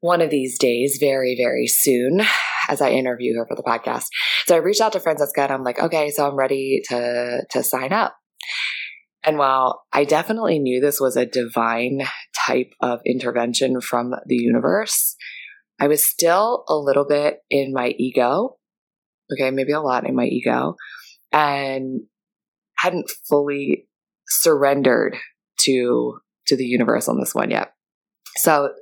one 0.00 0.20
of 0.22 0.30
these 0.30 0.58
days, 0.58 0.98
very, 0.98 1.36
very 1.38 1.66
soon, 1.66 2.22
as 2.68 2.80
I 2.80 2.90
interview 2.90 3.36
her 3.36 3.46
for 3.46 3.54
the 3.54 3.62
podcast. 3.62 4.06
So 4.46 4.54
I 4.54 4.58
reached 4.58 4.80
out 4.80 4.92
to 4.92 5.00
Francesca 5.00 5.42
and 5.42 5.52
I'm 5.52 5.64
like, 5.64 5.78
okay, 5.78 6.10
so 6.10 6.26
I'm 6.26 6.36
ready 6.36 6.82
to 6.88 7.42
to 7.50 7.62
sign 7.62 7.92
up. 7.92 8.16
And 9.22 9.36
while 9.36 9.82
I 9.92 10.04
definitely 10.04 10.58
knew 10.58 10.80
this 10.80 11.00
was 11.00 11.16
a 11.16 11.26
divine 11.26 12.02
type 12.34 12.72
of 12.80 13.00
intervention 13.04 13.80
from 13.80 14.14
the 14.26 14.36
universe, 14.36 15.16
I 15.78 15.88
was 15.88 16.04
still 16.04 16.64
a 16.68 16.74
little 16.74 17.06
bit 17.06 17.40
in 17.50 17.72
my 17.72 17.88
ego. 17.98 18.56
Okay, 19.32 19.50
maybe 19.50 19.72
a 19.72 19.80
lot 19.80 20.08
in 20.08 20.16
my 20.16 20.24
ego, 20.24 20.76
and 21.30 22.00
hadn't 22.78 23.10
fully 23.28 23.86
surrendered 24.26 25.16
to 25.60 26.18
to 26.50 26.56
the 26.56 26.66
universe 26.66 27.08
on 27.08 27.18
this 27.18 27.34
one 27.34 27.50
yet. 27.50 27.72
So 28.36 28.72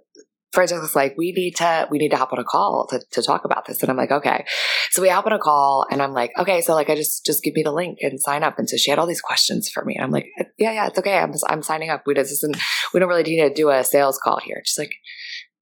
Francesca 0.53 0.81
was 0.81 0.97
like, 0.97 1.15
we 1.19 1.33
need 1.33 1.57
to, 1.57 1.87
we 1.91 1.99
need 1.99 2.11
to 2.11 2.17
hop 2.17 2.33
on 2.33 2.39
a 2.39 2.45
call 2.45 2.87
to, 2.91 3.01
to 3.13 3.23
talk 3.23 3.45
about 3.45 3.67
this. 3.67 3.83
And 3.83 3.91
I'm 3.91 3.97
like, 3.97 4.11
okay. 4.11 4.45
So 4.91 5.03
we 5.03 5.11
hop 5.11 5.27
on 5.27 5.33
a 5.33 5.39
call 5.39 5.87
and 5.91 6.01
I'm 6.01 6.13
like, 6.13 6.33
okay, 6.39 6.63
so 6.63 6.75
like, 6.75 6.89
I 6.89 6.95
just, 6.95 7.25
just 7.27 7.43
give 7.43 7.55
me 7.55 7.63
the 7.63 7.73
link 7.73 7.99
and 8.01 8.19
sign 8.21 8.43
up. 8.43 8.59
And 8.59 8.69
so 8.69 8.77
she 8.77 8.91
had 8.91 8.99
all 8.99 9.07
these 9.07 9.21
questions 9.21 9.69
for 9.69 9.85
me. 9.85 9.95
And 9.95 10.05
I'm 10.05 10.11
like, 10.11 10.27
yeah, 10.57 10.73
yeah, 10.73 10.87
it's 10.87 10.99
okay. 10.99 11.19
I'm, 11.19 11.35
I'm 11.49 11.63
signing 11.63 11.91
up. 11.91 12.05
We, 12.07 12.15
this 12.15 12.33
isn't, 12.33 12.57
we 12.95 13.01
don't 13.01 13.11
really 13.11 13.23
need 13.23 13.41
to 13.41 13.53
do 13.53 13.69
a 13.69 13.85
sales 13.85 14.19
call 14.19 14.41
here. 14.43 14.63
She's 14.65 14.79
like, 14.79 14.95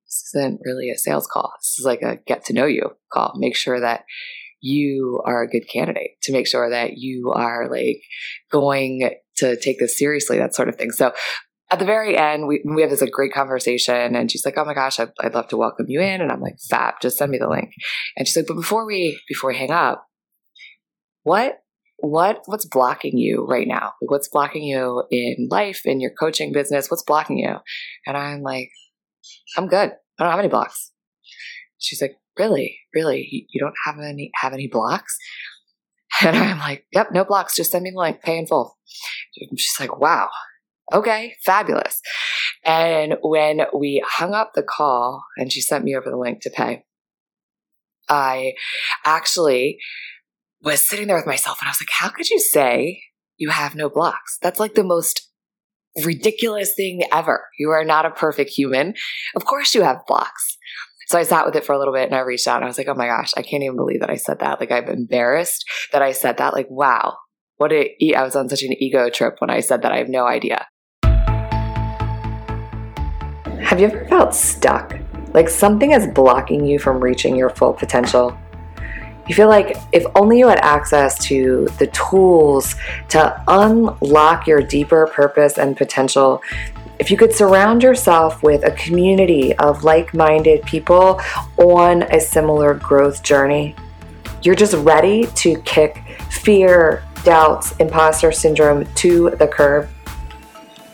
this 0.07 0.31
isn't 0.35 0.61
really 0.65 0.91
a 0.91 0.97
sales 0.97 1.27
call. 1.27 1.53
This 1.61 1.81
is 1.81 1.85
like 1.85 2.03
a 2.03 2.19
get 2.25 2.45
to 2.47 2.53
know 2.53 2.67
you 2.67 2.93
call. 3.13 3.33
Make 3.37 3.57
sure 3.57 3.81
that 3.81 4.05
you 4.61 5.21
are 5.25 5.43
a 5.43 5.49
good 5.49 5.69
candidate 5.69 6.13
to 6.23 6.33
make 6.33 6.47
sure 6.47 6.71
that 6.71 6.97
you 6.97 7.33
are 7.33 7.69
like 7.69 8.03
going 8.51 9.11
to 9.37 9.57
take 9.57 9.79
this 9.79 9.99
seriously, 9.99 10.39
that 10.39 10.55
sort 10.55 10.69
of 10.69 10.77
thing. 10.77 10.91
So 10.91 11.13
at 11.71 11.79
the 11.81 11.85
very 11.85 12.17
end, 12.17 12.47
we, 12.47 12.63
we 12.65 12.83
have 12.83 12.91
this 12.91 13.03
a 13.03 13.11
great 13.11 13.33
conversation, 13.33 14.15
and 14.15 14.31
she's 14.31 14.45
like, 14.45 14.57
"Oh 14.57 14.65
my 14.65 14.75
gosh, 14.75 15.01
I'd, 15.01 15.11
I'd 15.21 15.35
love 15.35 15.49
to 15.49 15.57
welcome 15.57 15.87
you 15.89 16.01
in," 16.01 16.21
and 16.21 16.31
I'm 16.31 16.41
like, 16.41 16.59
"Fab, 16.71 16.95
just 17.03 17.19
send 17.19 17.33
me 17.33 17.39
the 17.39 17.49
link." 17.49 17.71
And 18.17 18.27
she's 18.27 18.37
like, 18.37 18.47
"But 18.47 18.55
before 18.55 18.87
we 18.87 19.21
before 19.29 19.51
we 19.51 19.57
hang 19.57 19.73
up, 19.73 20.07
what 21.25 21.59
what 21.99 22.43
what's 22.47 22.67
blocking 22.67 23.19
you 23.19 23.45
right 23.49 23.67
now? 23.67 23.95
Like, 24.01 24.11
what's 24.11 24.29
blocking 24.29 24.63
you 24.63 25.05
in 25.11 25.49
life, 25.51 25.83
in 25.85 26.01
your 26.01 26.13
coaching 26.19 26.53
business? 26.53 26.89
What's 26.89 27.03
blocking 27.03 27.39
you?" 27.39 27.57
And 28.07 28.17
I'm 28.17 28.43
like, 28.43 28.71
"I'm 29.57 29.67
good. 29.67 29.91
I 30.19 30.23
don't 30.23 30.31
have 30.31 30.39
any 30.41 30.49
blocks." 30.49 30.93
She's 31.79 32.01
like, 32.01 32.17
"Really, 32.39 32.79
really, 32.95 33.47
you 33.51 33.61
don't 33.61 33.75
have 33.87 33.97
any 33.99 34.31
have 34.37 34.53
any 34.53 34.69
blocks?" 34.69 35.17
And 36.23 36.35
I'm 36.37 36.59
like, 36.61 36.87
"Yep, 36.93 37.09
no 37.13 37.25
blocks. 37.25 37.57
Just 37.57 37.73
send 37.73 37.83
me 37.83 37.91
the 37.91 37.99
link. 37.99 38.23
Pay 38.23 38.39
in 38.39 38.47
full." 38.47 38.79
she's 39.57 39.81
like, 39.81 39.99
"Wow." 39.99 40.29
Okay, 40.93 41.35
fabulous. 41.45 42.01
And 42.65 43.17
when 43.23 43.63
we 43.75 44.03
hung 44.07 44.35
up 44.35 44.53
the 44.55 44.63
call 44.63 45.25
and 45.37 45.53
she 45.53 45.61
sent 45.61 45.85
me 45.85 45.97
over 45.97 46.11
the 46.11 46.17
link 46.17 46.41
to 46.43 46.51
pay, 46.51 46.85
I 48.09 48.53
actually 49.05 49.79
was 50.63 50.87
sitting 50.87 51.09
there 51.09 51.17
with 51.17 51.27
myself 51.27 51.59
and 51.61 51.69
I 51.69 51.71
was 51.71 51.81
like, 51.81 51.91
how 51.91 52.09
could 52.09 52.31
you 52.31 52.39
say 52.39 53.03
you 53.37 53.51
have 53.51 53.75
no 53.75 53.89
blocks? 53.89 54.39
That's 54.41 54.61
like 54.61 54.75
the 54.75 54.85
most 54.85 55.29
ridiculous 56.05 56.75
thing 56.75 57.03
ever. 57.13 57.47
You 57.59 57.71
are 57.71 57.85
not 57.85 58.07
a 58.07 58.11
perfect 58.11 58.51
human. 58.51 58.95
Of 59.35 59.45
course 59.45 59.75
you 59.75 59.83
have 59.83 60.07
blocks. 60.07 60.57
So 61.09 61.19
I 61.19 61.23
sat 61.23 61.47
with 61.47 61.55
it 61.55 61.65
for 61.65 61.73
a 61.73 61.79
little 61.79 61.95
bit 61.95 62.07
and 62.07 62.15
I 62.15 62.21
reached 62.21 62.49
out 62.49 62.57
and 62.57 62.65
I 62.65 62.69
was 62.69 62.79
like, 62.79 62.89
oh 62.89 62.95
my 62.95 63.07
gosh, 63.07 63.33
I 63.37 63.43
can't 63.43 63.63
even 63.63 63.77
believe 63.77 64.01
that 64.01 64.11
I 64.11 64.17
said 64.17 64.41
that. 64.41 64.61
Like 64.61 64.73
I'm 64.73 64.89
embarrassed 64.89 65.65
that 65.93 66.03
I 66.03 66.13
said 66.13 66.39
that. 66.39 66.53
Like, 66.53 66.69
wow, 66.69 67.17
what 67.57 67.73
a, 67.73 67.95
I 68.15 68.23
was 68.23 68.37
on 68.37 68.49
such 68.49 68.63
an 68.63 68.73
ego 68.83 69.09
trip 69.09 69.37
when 69.39 69.51
I 69.51 69.61
said 69.61 69.83
that. 69.83 69.93
I 69.93 69.99
have 69.99 70.09
no 70.09 70.27
idea. 70.27 70.67
Have 73.61 73.81
you 73.81 73.87
ever 73.87 74.05
felt 74.07 74.35
stuck? 74.35 74.99
Like 75.35 75.49
something 75.49 75.93
is 75.93 76.07
blocking 76.07 76.65
you 76.65 76.79
from 76.79 77.01
reaching 77.01 77.37
your 77.37 77.51
full 77.51 77.73
potential? 77.73 78.37
You 79.29 79.35
feel 79.35 79.49
like 79.49 79.77
if 79.93 80.05
only 80.15 80.39
you 80.39 80.47
had 80.47 80.61
access 80.61 81.19
to 81.27 81.67
the 81.79 81.89
tools 81.89 82.77
to 83.09 83.43
unlock 83.49 84.47
your 84.47 84.63
deeper 84.63 85.07
purpose 85.09 85.59
and 85.59 85.77
potential, 85.77 86.43
if 86.99 87.11
you 87.11 87.17
could 87.17 87.33
surround 87.33 87.83
yourself 87.83 88.43
with 88.43 88.65
a 88.65 88.71
community 88.73 89.55
of 89.57 89.85
like 89.85 90.15
minded 90.15 90.63
people 90.63 91.21
on 91.59 92.05
a 92.05 92.21
similar 92.21 92.75
growth 92.75 93.23
journey, 93.23 93.75
you're 94.43 94.55
just 94.55 94.75
ready 94.75 95.27
to 95.35 95.61
kick 95.63 96.03
fear, 96.31 97.03
doubts, 97.25 97.75
imposter 97.79 98.31
syndrome 98.31 98.87
to 98.95 99.31
the 99.31 99.49
curb. 99.49 99.89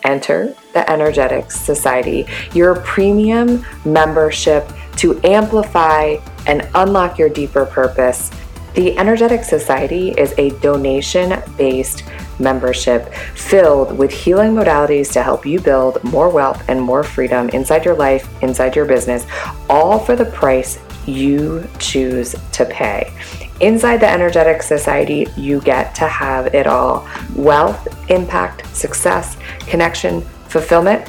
Enter 0.04 0.54
the 0.72 0.88
Energetics 0.90 1.58
Society, 1.58 2.26
your 2.54 2.76
premium 2.76 3.64
membership 3.84 4.70
to 4.96 5.20
amplify 5.24 6.16
and 6.46 6.68
unlock 6.74 7.18
your 7.18 7.28
deeper 7.28 7.66
purpose. 7.66 8.30
The 8.74 8.96
Energetic 8.96 9.44
Society 9.44 10.12
is 10.12 10.34
a 10.38 10.50
donation 10.60 11.42
based 11.58 12.04
membership 12.38 13.12
filled 13.34 13.96
with 13.96 14.10
healing 14.10 14.52
modalities 14.52 15.12
to 15.12 15.22
help 15.22 15.44
you 15.44 15.60
build 15.60 16.02
more 16.04 16.30
wealth 16.30 16.62
and 16.68 16.80
more 16.80 17.02
freedom 17.02 17.48
inside 17.50 17.84
your 17.84 17.94
life, 17.94 18.28
inside 18.42 18.74
your 18.74 18.86
business, 18.86 19.26
all 19.68 19.98
for 19.98 20.16
the 20.16 20.24
price 20.24 20.78
you 21.06 21.68
choose 21.78 22.34
to 22.52 22.64
pay. 22.64 23.12
Inside 23.60 23.98
the 23.98 24.08
Energetic 24.08 24.62
Society, 24.62 25.26
you 25.36 25.60
get 25.60 25.94
to 25.96 26.08
have 26.08 26.54
it 26.54 26.66
all 26.66 27.06
wealth, 27.36 27.86
impact, 28.10 28.66
success, 28.74 29.36
connection, 29.60 30.22
fulfillment. 30.48 31.06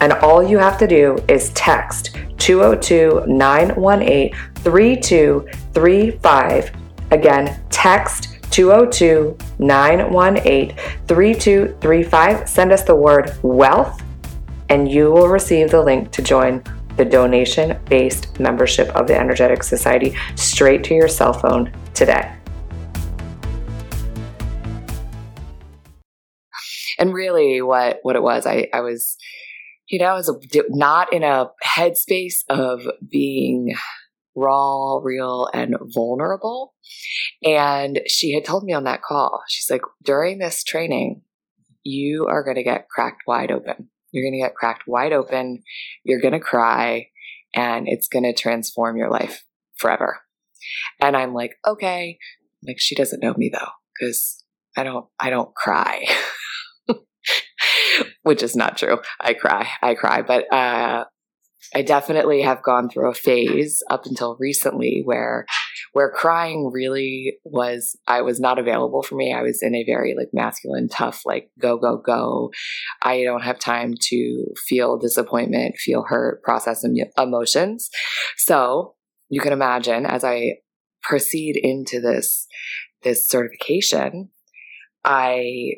And 0.00 0.12
all 0.14 0.42
you 0.42 0.58
have 0.58 0.76
to 0.78 0.86
do 0.86 1.18
is 1.28 1.50
text 1.50 2.16
202 2.38 3.24
918 3.26 4.34
3235. 4.56 6.70
Again, 7.10 7.60
text 7.70 8.38
202 8.50 9.36
918 9.58 10.76
3235. 11.06 12.48
Send 12.48 12.72
us 12.72 12.82
the 12.82 12.94
word 12.94 13.36
wealth, 13.42 14.02
and 14.68 14.90
you 14.90 15.10
will 15.10 15.28
receive 15.28 15.70
the 15.70 15.82
link 15.82 16.10
to 16.12 16.22
join 16.22 16.62
the 17.00 17.04
donation 17.06 17.80
based 17.88 18.38
membership 18.38 18.88
of 18.88 19.06
the 19.06 19.18
Energetic 19.18 19.62
Society 19.62 20.14
straight 20.34 20.84
to 20.84 20.94
your 20.94 21.08
cell 21.08 21.32
phone 21.32 21.72
today. 21.94 22.30
And 26.98 27.14
really, 27.14 27.62
what, 27.62 28.00
what 28.02 28.16
it 28.16 28.22
was, 28.22 28.44
I, 28.44 28.68
I 28.74 28.82
was, 28.82 29.16
you 29.88 29.98
know, 29.98 30.08
I 30.08 30.12
was 30.12 30.30
not 30.68 31.10
in 31.14 31.22
a 31.22 31.46
headspace 31.64 32.40
of 32.50 32.82
being 33.10 33.74
raw, 34.36 34.98
real, 34.98 35.48
and 35.54 35.76
vulnerable. 35.94 36.74
And 37.42 38.00
she 38.06 38.34
had 38.34 38.44
told 38.44 38.64
me 38.64 38.74
on 38.74 38.84
that 38.84 39.00
call, 39.00 39.40
she's 39.48 39.70
like, 39.70 39.80
during 40.04 40.38
this 40.38 40.62
training, 40.62 41.22
you 41.82 42.26
are 42.26 42.44
going 42.44 42.56
to 42.56 42.62
get 42.62 42.90
cracked 42.90 43.22
wide 43.26 43.50
open. 43.50 43.88
You're 44.12 44.24
going 44.24 44.40
to 44.40 44.46
get 44.46 44.54
cracked 44.54 44.84
wide 44.86 45.12
open. 45.12 45.62
You're 46.04 46.20
going 46.20 46.34
to 46.34 46.40
cry 46.40 47.06
and 47.54 47.88
it's 47.88 48.08
going 48.08 48.24
to 48.24 48.32
transform 48.32 48.96
your 48.96 49.10
life 49.10 49.44
forever. 49.76 50.20
And 51.00 51.16
I'm 51.16 51.34
like, 51.34 51.56
okay. 51.66 52.18
Like 52.66 52.76
she 52.78 52.94
doesn't 52.94 53.22
know 53.22 53.34
me 53.36 53.50
though, 53.52 53.70
because 53.98 54.44
I 54.76 54.84
don't, 54.84 55.06
I 55.18 55.30
don't 55.30 55.54
cry. 55.54 56.04
Which 58.22 58.42
is 58.42 58.54
not 58.54 58.76
true. 58.76 58.98
I 59.20 59.34
cry. 59.34 59.68
I 59.82 59.94
cry. 59.94 60.22
But 60.22 60.52
uh, 60.52 61.04
I 61.74 61.82
definitely 61.82 62.42
have 62.42 62.62
gone 62.62 62.88
through 62.88 63.10
a 63.10 63.14
phase 63.14 63.82
up 63.90 64.06
until 64.06 64.36
recently 64.38 65.02
where 65.04 65.46
where 65.92 66.10
crying 66.10 66.70
really 66.72 67.38
was 67.44 67.96
I 68.06 68.22
was 68.22 68.40
not 68.40 68.58
available 68.58 69.02
for 69.02 69.16
me. 69.16 69.32
I 69.32 69.42
was 69.42 69.60
in 69.62 69.74
a 69.74 69.84
very 69.84 70.14
like 70.16 70.30
masculine, 70.32 70.88
tough, 70.88 71.22
like 71.24 71.50
go, 71.58 71.78
go, 71.78 71.96
go. 71.96 72.50
I 73.02 73.22
don't 73.22 73.42
have 73.42 73.58
time 73.58 73.94
to 74.08 74.46
feel 74.66 74.98
disappointment, 74.98 75.76
feel 75.76 76.04
hurt, 76.08 76.42
process 76.42 76.84
emotions. 77.18 77.90
So 78.36 78.94
you 79.28 79.40
can 79.40 79.52
imagine 79.52 80.06
as 80.06 80.24
I 80.24 80.56
proceed 81.02 81.56
into 81.56 82.00
this 82.00 82.46
this 83.02 83.28
certification, 83.28 84.30
I 85.04 85.74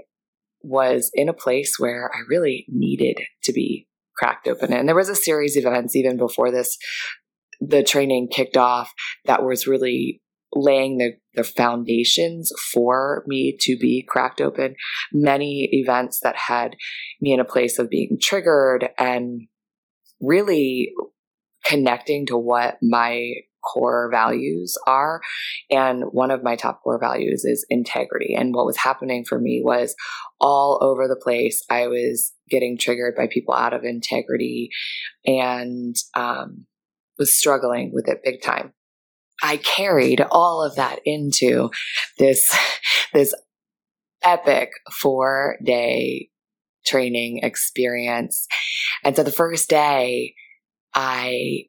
was 0.62 1.10
in 1.14 1.28
a 1.28 1.34
place 1.34 1.76
where 1.78 2.10
I 2.12 2.20
really 2.28 2.66
needed 2.68 3.18
to 3.44 3.52
be 3.52 3.88
cracked 4.16 4.46
open. 4.46 4.72
And 4.72 4.88
there 4.88 4.96
was 4.96 5.08
a 5.08 5.14
series 5.14 5.56
of 5.56 5.64
events 5.64 5.96
even 5.96 6.16
before 6.16 6.50
this, 6.50 6.76
the 7.66 7.82
training 7.82 8.28
kicked 8.30 8.56
off 8.56 8.92
that 9.26 9.44
was 9.44 9.66
really 9.66 10.20
laying 10.54 10.98
the, 10.98 11.12
the 11.34 11.44
foundations 11.44 12.52
for 12.72 13.24
me 13.26 13.56
to 13.60 13.76
be 13.78 14.04
cracked 14.06 14.40
open. 14.40 14.74
Many 15.12 15.68
events 15.72 16.20
that 16.22 16.36
had 16.36 16.76
me 17.20 17.32
in 17.32 17.40
a 17.40 17.44
place 17.44 17.78
of 17.78 17.88
being 17.88 18.18
triggered 18.20 18.90
and 18.98 19.42
really 20.20 20.92
connecting 21.64 22.26
to 22.26 22.36
what 22.36 22.76
my 22.82 23.32
core 23.64 24.10
values 24.10 24.76
are. 24.86 25.20
And 25.70 26.04
one 26.10 26.30
of 26.30 26.42
my 26.42 26.56
top 26.56 26.82
core 26.82 26.98
values 26.98 27.44
is 27.44 27.64
integrity. 27.70 28.34
And 28.34 28.54
what 28.54 28.66
was 28.66 28.76
happening 28.76 29.24
for 29.24 29.38
me 29.38 29.62
was 29.64 29.94
all 30.40 30.78
over 30.82 31.06
the 31.06 31.20
place. 31.20 31.62
I 31.70 31.86
was 31.86 32.32
getting 32.50 32.76
triggered 32.76 33.14
by 33.16 33.28
people 33.28 33.54
out 33.54 33.72
of 33.72 33.84
integrity 33.84 34.70
and 35.24 35.94
um, 36.14 36.66
was 37.18 37.34
struggling 37.34 37.92
with 37.92 38.08
it 38.08 38.22
big 38.24 38.42
time. 38.42 38.72
I 39.42 39.56
carried 39.56 40.20
all 40.30 40.62
of 40.62 40.76
that 40.76 41.00
into 41.04 41.70
this 42.18 42.54
this 43.12 43.34
epic 44.22 44.70
four 45.00 45.56
day 45.64 46.28
training 46.86 47.40
experience. 47.42 48.46
And 49.04 49.16
so 49.16 49.22
the 49.22 49.32
first 49.32 49.68
day, 49.68 50.34
I 50.94 51.64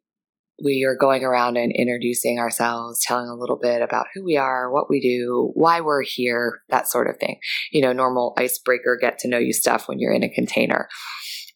we 0.64 0.86
are 0.88 0.96
going 0.96 1.24
around 1.24 1.58
and 1.58 1.72
introducing 1.76 2.40
ourselves, 2.40 3.04
telling 3.04 3.28
a 3.28 3.36
little 3.36 3.58
bit 3.60 3.82
about 3.82 4.06
who 4.14 4.24
we 4.24 4.38
are, 4.38 4.72
what 4.72 4.90
we 4.90 5.02
do, 5.02 5.52
why 5.56 5.82
we're 5.82 6.04
here, 6.04 6.62
that 6.70 6.88
sort 6.88 7.10
of 7.10 7.18
thing. 7.18 7.40
You 7.72 7.82
know, 7.82 7.92
normal 7.92 8.34
icebreaker, 8.38 8.98
get 9.00 9.18
to 9.20 9.28
know 9.28 9.40
you 9.40 9.52
stuff 9.52 9.88
when 9.88 10.00
you're 10.00 10.14
in 10.14 10.24
a 10.24 10.30
container. 10.30 10.88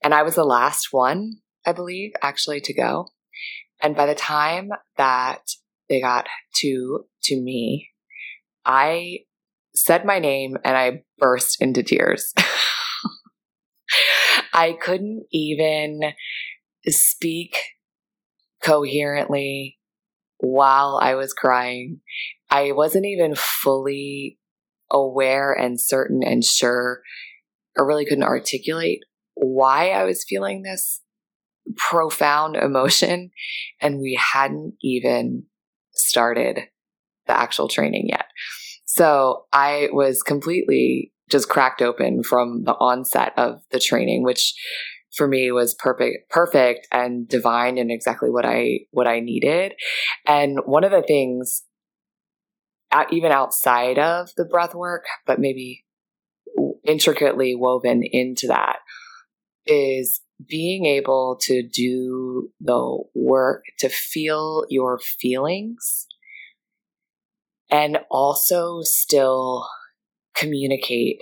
And 0.04 0.14
I 0.14 0.24
was 0.24 0.36
the 0.36 0.44
last 0.44 0.88
one, 0.92 1.36
I 1.66 1.74
believe, 1.74 2.12
actually 2.22 2.60
to 2.62 2.74
go. 2.74 3.08
And 3.82 3.96
by 3.96 4.06
the 4.06 4.16
time 4.16 4.70
that 4.98 5.42
they 5.90 6.02
got 6.02 6.28
to 6.58 7.06
to 7.24 7.42
me, 7.42 7.90
I 8.66 9.20
said 9.76 10.06
my 10.06 10.20
name 10.20 10.58
and 10.64 10.76
I 10.76 11.04
burst 11.20 11.62
into 11.62 11.84
tears. 11.84 12.34
I 14.54 14.74
couldn't 14.74 15.26
even 15.32 16.00
speak 16.88 17.58
coherently 18.64 19.78
while 20.40 21.00
I 21.02 21.16
was 21.16 21.34
crying. 21.34 22.02
I 22.50 22.72
wasn't 22.72 23.06
even 23.06 23.36
fully 23.36 24.40
aware 24.90 25.54
and 25.54 25.80
certain 25.80 26.22
and 26.24 26.44
sure, 26.44 27.02
I 27.78 27.82
really 27.84 28.06
couldn't 28.06 28.24
articulate 28.24 29.02
why 29.36 29.90
I 29.92 30.04
was 30.06 30.26
feeling 30.28 30.64
this 30.64 31.02
profound 31.76 32.56
emotion. 32.56 33.32
And 33.82 34.00
we 34.00 34.20
hadn't 34.34 34.76
even 34.82 35.44
started 35.94 36.62
the 37.28 37.38
actual 37.38 37.68
training 37.68 38.08
yet. 38.10 38.26
So 38.86 39.46
I 39.52 39.90
was 39.92 40.24
completely 40.24 41.14
just 41.30 41.50
cracked 41.50 41.82
open 41.82 42.24
from 42.24 42.64
the 42.64 42.74
onset 42.74 43.34
of 43.38 43.62
the 43.72 43.80
training, 43.80 44.24
which 44.24 44.54
for 45.16 45.28
me 45.28 45.52
was 45.52 45.76
perfect 45.76 46.30
perfect 46.30 46.88
and 46.92 47.28
divine 47.28 47.78
and 47.78 47.92
exactly 47.92 48.30
what 48.30 48.46
I 48.46 48.80
what 48.92 49.08
I 49.08 49.20
needed. 49.20 49.74
And 50.26 50.60
one 50.66 50.84
of 50.84 50.92
the 50.92 51.02
things 51.02 51.64
uh, 52.92 53.06
even 53.12 53.32
outside 53.32 54.00
of 54.00 54.30
the 54.38 54.46
breath 54.46 54.74
work, 54.74 55.06
but 55.26 55.40
maybe 55.40 55.84
intricately 56.86 57.54
woven 57.54 58.02
into 58.04 58.48
that 58.48 58.78
is 59.66 60.22
being 60.46 60.86
able 60.86 61.38
to 61.42 61.64
do 61.64 62.50
the 62.60 63.04
work 63.16 63.64
to 63.80 63.90
feel 63.90 64.66
your 64.70 65.00
feelings 65.00 66.08
and 67.70 68.00
also 68.10 68.82
still 68.82 69.68
communicate 70.36 71.20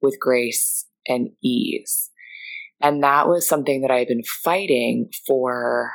with 0.00 0.18
grace 0.20 0.86
and 1.06 1.30
ease. 1.42 2.10
And 2.80 3.02
that 3.02 3.28
was 3.28 3.48
something 3.48 3.82
that 3.82 3.90
I 3.90 3.98
had 3.98 4.08
been 4.08 4.24
fighting 4.44 5.10
for 5.26 5.92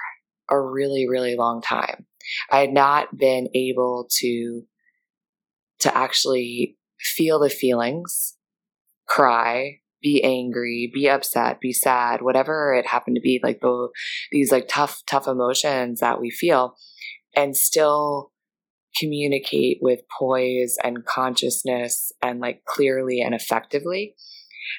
a 0.49 0.59
really, 0.59 1.07
really 1.07 1.35
long 1.35 1.61
time. 1.61 2.05
I 2.49 2.59
had 2.59 2.73
not 2.73 3.17
been 3.17 3.49
able 3.53 4.07
to, 4.19 4.63
to 5.79 5.97
actually 5.97 6.77
feel 6.99 7.39
the 7.39 7.49
feelings, 7.49 8.35
cry, 9.07 9.80
be 10.01 10.23
angry, 10.23 10.89
be 10.93 11.09
upset, 11.09 11.59
be 11.59 11.73
sad, 11.73 12.21
whatever 12.21 12.73
it 12.73 12.87
happened 12.87 13.15
to 13.15 13.21
be, 13.21 13.39
like 13.43 13.59
the, 13.61 13.89
these 14.31 14.51
like 14.51 14.67
tough, 14.67 15.01
tough 15.05 15.27
emotions 15.27 15.99
that 15.99 16.19
we 16.19 16.29
feel 16.29 16.75
and 17.35 17.55
still 17.55 18.31
communicate 18.97 19.77
with 19.81 20.01
poise 20.19 20.77
and 20.83 21.05
consciousness 21.05 22.11
and 22.21 22.39
like 22.39 22.63
clearly 22.65 23.21
and 23.21 23.33
effectively. 23.33 24.15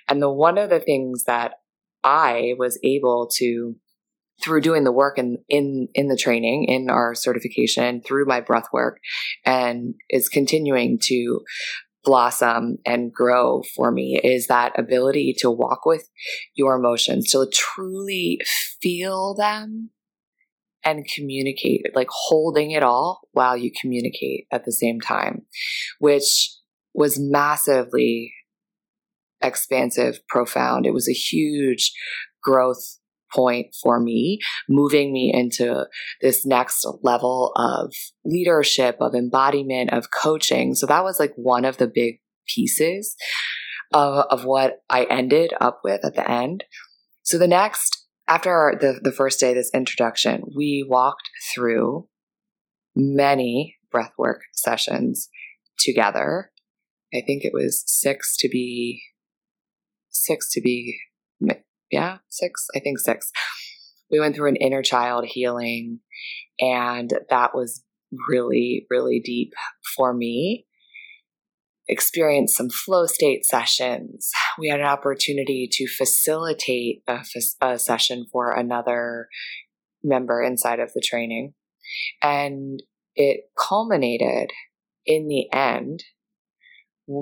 And 0.09 0.21
the 0.21 0.31
one 0.31 0.59
of 0.59 0.71
the 0.71 0.81
things 0.81 1.25
that 1.25 1.55
I 2.05 2.55
was 2.59 2.79
able 2.83 3.29
to 3.37 3.77
through 4.43 4.61
doing 4.61 4.85
the 4.85 4.93
work 4.93 5.19
in 5.19 5.39
in 5.49 5.89
in 5.95 6.09
the 6.09 6.17
training 6.17 6.65
in 6.65 6.91
our 6.91 7.15
certification 7.15 8.01
through 8.01 8.25
my 8.27 8.41
breath 8.41 8.67
work 8.73 8.99
and 9.45 9.95
is 10.11 10.29
continuing 10.29 10.99
to 11.01 11.41
blossom 12.05 12.79
and 12.85 13.12
grow 13.12 13.62
for 13.77 13.91
me 13.91 14.21
is 14.23 14.47
that 14.49 14.79
ability 14.79 15.35
to 15.38 15.51
walk 15.51 15.87
with 15.87 16.09
your 16.55 16.75
emotions 16.75 17.31
to 17.31 17.47
truly 17.53 18.38
feel 18.81 19.35
them 19.35 19.91
and 20.85 21.07
communicate 21.15 21.83
like 21.95 22.09
holding 22.11 22.73
it 22.73 22.83
all 22.83 23.21
while 23.33 23.57
you 23.57 23.71
communicate 23.81 24.47
at 24.51 24.65
the 24.65 24.73
same 24.73 25.01
time 25.01 25.43
which 26.01 26.51
was 26.95 27.19
massively 27.19 28.33
expansive 29.43 30.21
profound. 30.29 30.87
It 30.87 30.95
was 30.95 31.09
a 31.09 31.12
huge 31.12 31.93
growth 32.43 32.99
point 33.35 33.75
for 33.83 34.01
me, 34.01 34.38
moving 34.68 35.12
me 35.12 35.33
into 35.33 35.87
this 36.21 36.45
next 36.47 36.87
level 37.03 37.53
of 37.57 37.92
leadership, 38.25 38.97
of 39.01 39.14
embodiment, 39.14 39.92
of 39.92 40.11
coaching. 40.11 40.75
So 40.75 40.87
that 40.87 41.05
was 41.05 41.18
like 41.18 41.33
one 41.37 41.64
of 41.64 41.77
the 41.77 41.87
big 41.87 42.21
pieces 42.47 43.16
of, 43.92 44.27
of 44.31 44.45
what 44.45 44.79
I 44.88 45.05
ended 45.05 45.53
up 45.61 45.81
with 45.85 46.05
at 46.05 46.14
the 46.14 46.29
end. 46.31 46.64
So 47.23 47.38
the 47.38 47.49
next, 47.49 48.07
after 48.29 48.51
our, 48.51 48.75
the, 48.79 49.01
the 49.03 49.12
first 49.12 49.40
day, 49.40 49.55
this 49.55 49.71
introduction, 49.75 50.45
we 50.57 50.87
walked 50.88 51.29
through 51.55 52.09
many 52.95 53.77
breathwork 53.92 54.40
sessions 54.53 55.29
together. 55.79 56.51
I 57.14 57.23
think 57.27 57.45
it 57.45 57.53
was 57.53 57.85
six 57.87 58.37
to 58.38 58.49
be 58.49 59.03
six 60.11 60.51
to 60.53 60.61
be 60.61 60.99
yeah, 61.93 62.19
six, 62.31 62.67
I 62.75 62.81
think 62.81 62.99
six. 62.99 63.31
We 64.11 64.19
went 64.19 64.35
through 64.35 64.49
an 64.49 64.57
inner 64.57 64.83
child 64.83 65.27
healing, 65.27 66.01
and 66.59 67.13
that 67.31 67.55
was 67.55 67.85
really, 68.29 68.87
really 68.91 69.21
deep 69.25 69.53
for 69.97 70.13
me. 70.13 70.67
Experienced 71.89 72.57
some 72.57 72.71
flow 72.71 73.07
state 73.07 73.45
sessions. 73.45 74.31
We 74.59 74.69
had 74.69 74.81
an 74.81 74.87
opportunity 74.87 75.69
to 75.71 75.87
facilitate 75.87 77.03
a, 77.07 77.21
a 77.61 77.79
session 77.79 78.27
for 78.33 78.53
another 78.53 79.29
member 80.03 80.43
inside 80.43 80.81
of 80.81 80.93
the 80.95 81.03
training. 81.05 81.55
And 82.23 82.83
it 83.15 83.41
culminated 83.59 84.51
in 85.05 85.29
the 85.29 85.53
end 85.53 86.05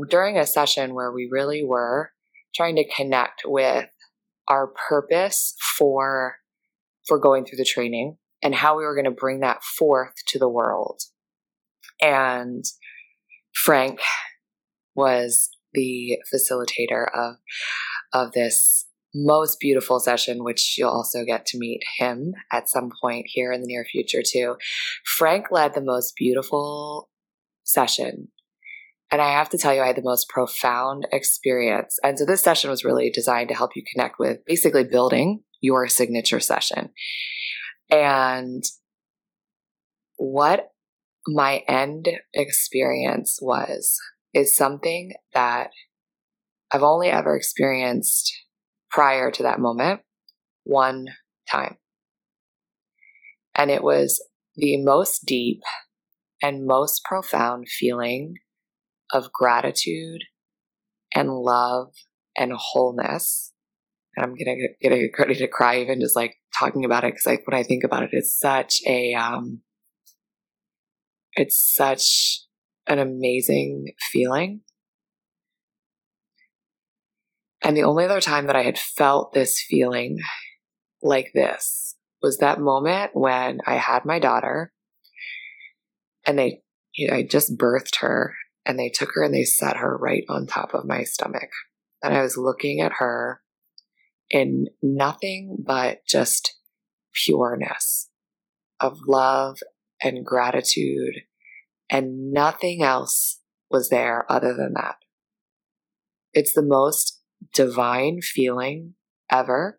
during 0.08 0.38
a 0.38 0.46
session 0.46 0.94
where 0.94 1.10
we 1.10 1.28
really 1.30 1.64
were 1.64 2.12
trying 2.54 2.76
to 2.76 2.94
connect 2.94 3.42
with 3.44 3.88
our 4.50 4.66
purpose 4.88 5.54
for 5.78 6.36
for 7.06 7.18
going 7.18 7.44
through 7.46 7.56
the 7.56 7.64
training 7.64 8.18
and 8.42 8.54
how 8.54 8.76
we 8.76 8.84
were 8.84 8.94
going 8.94 9.04
to 9.06 9.10
bring 9.10 9.40
that 9.40 9.62
forth 9.62 10.12
to 10.28 10.38
the 10.38 10.48
world. 10.48 11.00
And 12.02 12.64
Frank 13.54 14.00
was 14.94 15.50
the 15.72 16.18
facilitator 16.32 17.06
of 17.14 17.36
of 18.12 18.32
this 18.32 18.86
most 19.14 19.58
beautiful 19.58 19.98
session, 19.98 20.44
which 20.44 20.76
you'll 20.76 20.90
also 20.90 21.24
get 21.24 21.46
to 21.46 21.58
meet 21.58 21.80
him 21.98 22.34
at 22.52 22.68
some 22.68 22.90
point 23.02 23.26
here 23.28 23.52
in 23.52 23.60
the 23.60 23.66
near 23.66 23.84
future 23.84 24.22
too. 24.24 24.56
Frank 25.04 25.46
led 25.50 25.74
the 25.74 25.80
most 25.80 26.14
beautiful 26.16 27.08
session 27.64 28.28
and 29.10 29.20
I 29.20 29.32
have 29.32 29.48
to 29.50 29.58
tell 29.58 29.74
you, 29.74 29.80
I 29.82 29.88
had 29.88 29.96
the 29.96 30.02
most 30.02 30.28
profound 30.28 31.06
experience. 31.12 31.98
And 32.02 32.18
so 32.18 32.24
this 32.24 32.42
session 32.42 32.70
was 32.70 32.84
really 32.84 33.10
designed 33.10 33.48
to 33.48 33.56
help 33.56 33.72
you 33.74 33.82
connect 33.92 34.18
with 34.18 34.38
basically 34.46 34.84
building 34.84 35.42
your 35.60 35.88
signature 35.88 36.38
session. 36.38 36.90
And 37.90 38.62
what 40.16 40.68
my 41.26 41.62
end 41.66 42.08
experience 42.32 43.38
was 43.42 43.96
is 44.32 44.56
something 44.56 45.12
that 45.34 45.70
I've 46.70 46.84
only 46.84 47.08
ever 47.08 47.34
experienced 47.34 48.32
prior 48.90 49.32
to 49.32 49.42
that 49.42 49.58
moment 49.58 50.02
one 50.62 51.06
time. 51.50 51.78
And 53.56 53.72
it 53.72 53.82
was 53.82 54.22
the 54.54 54.76
most 54.82 55.24
deep 55.26 55.62
and 56.40 56.64
most 56.64 57.02
profound 57.04 57.66
feeling 57.68 58.36
of 59.12 59.32
gratitude 59.32 60.22
and 61.14 61.30
love 61.30 61.92
and 62.36 62.52
wholeness. 62.54 63.52
And 64.16 64.24
I'm 64.24 64.34
gonna 64.34 64.56
get, 64.80 65.18
ready 65.18 65.34
to 65.34 65.48
cry 65.48 65.80
even 65.80 66.00
just 66.00 66.16
like 66.16 66.36
talking 66.58 66.84
about 66.84 67.04
it 67.04 67.14
because 67.14 67.26
like 67.26 67.46
when 67.46 67.58
I 67.58 67.62
think 67.62 67.84
about 67.84 68.02
it, 68.02 68.10
it's 68.12 68.38
such 68.38 68.80
a 68.86 69.14
um, 69.14 69.62
it's 71.34 71.74
such 71.74 72.40
an 72.86 72.98
amazing 72.98 73.86
feeling. 74.12 74.60
And 77.62 77.76
the 77.76 77.84
only 77.84 78.04
other 78.04 78.20
time 78.20 78.46
that 78.46 78.56
I 78.56 78.62
had 78.62 78.78
felt 78.78 79.32
this 79.32 79.62
feeling 79.68 80.18
like 81.02 81.32
this 81.34 81.96
was 82.22 82.38
that 82.38 82.60
moment 82.60 83.10
when 83.14 83.60
I 83.66 83.74
had 83.74 84.04
my 84.04 84.18
daughter 84.18 84.72
and 86.26 86.38
they, 86.38 86.62
I 87.10 87.22
just 87.22 87.56
birthed 87.56 88.00
her 88.00 88.34
and 88.66 88.78
they 88.78 88.90
took 88.90 89.10
her 89.14 89.22
and 89.22 89.34
they 89.34 89.44
set 89.44 89.76
her 89.76 89.96
right 89.96 90.24
on 90.28 90.46
top 90.46 90.74
of 90.74 90.84
my 90.84 91.04
stomach. 91.04 91.50
And 92.02 92.14
I 92.14 92.22
was 92.22 92.36
looking 92.36 92.80
at 92.80 92.92
her 92.98 93.40
in 94.30 94.66
nothing 94.82 95.56
but 95.64 96.06
just 96.06 96.56
pureness 97.12 98.08
of 98.80 98.98
love 99.06 99.58
and 100.02 100.24
gratitude, 100.24 101.14
and 101.90 102.32
nothing 102.32 102.82
else 102.82 103.40
was 103.70 103.90
there 103.90 104.24
other 104.30 104.54
than 104.54 104.72
that. 104.74 104.96
It's 106.32 106.54
the 106.54 106.62
most 106.62 107.20
divine 107.52 108.20
feeling 108.22 108.94
ever. 109.30 109.78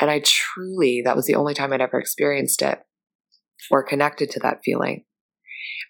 And 0.00 0.10
I 0.10 0.20
truly, 0.24 1.02
that 1.04 1.16
was 1.16 1.26
the 1.26 1.34
only 1.36 1.54
time 1.54 1.72
I'd 1.72 1.80
ever 1.80 1.98
experienced 1.98 2.62
it 2.62 2.80
or 3.70 3.82
connected 3.82 4.30
to 4.30 4.40
that 4.40 4.60
feeling. 4.64 5.04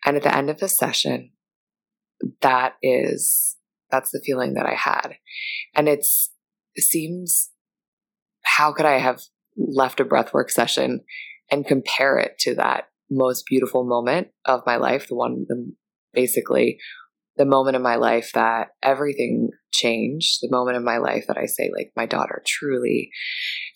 And 0.05 0.17
at 0.17 0.23
the 0.23 0.35
end 0.35 0.51
of 0.51 0.59
the 0.59 0.69
session, 0.69 1.31
that 2.41 2.75
is 2.83 3.57
that's 3.91 4.11
the 4.11 4.23
feeling 4.25 4.55
that 4.55 4.67
I 4.67 4.75
had. 4.75 5.17
And 5.75 5.89
it's 5.89 6.31
it 6.75 6.85
seems 6.85 7.51
how 8.43 8.73
could 8.73 8.87
I 8.87 8.99
have 8.99 9.21
left 9.57 10.01
a 10.01 10.05
breathwork 10.05 10.51
session 10.51 11.01
and 11.51 11.67
compare 11.67 12.19
it 12.19 12.39
to 12.41 12.55
that 12.55 12.85
most 13.11 13.45
beautiful 13.47 13.85
moment 13.85 14.29
of 14.45 14.63
my 14.67 14.77
life, 14.77 15.09
the 15.09 15.17
one 15.17 15.47
the, 15.49 15.73
basically 16.15 16.79
the 17.37 17.45
moment 17.45 17.77
in 17.77 17.83
my 17.83 17.97
life 17.97 18.31
that 18.35 18.69
everything 18.83 19.51
changed, 19.73 20.39
the 20.43 20.51
moment 20.51 20.77
in 20.77 20.85
my 20.85 20.99
life 20.99 21.25
that 21.27 21.39
I 21.39 21.47
say 21.47 21.71
like 21.75 21.91
my 21.97 22.07
daughter 22.07 22.43
truly 22.47 23.11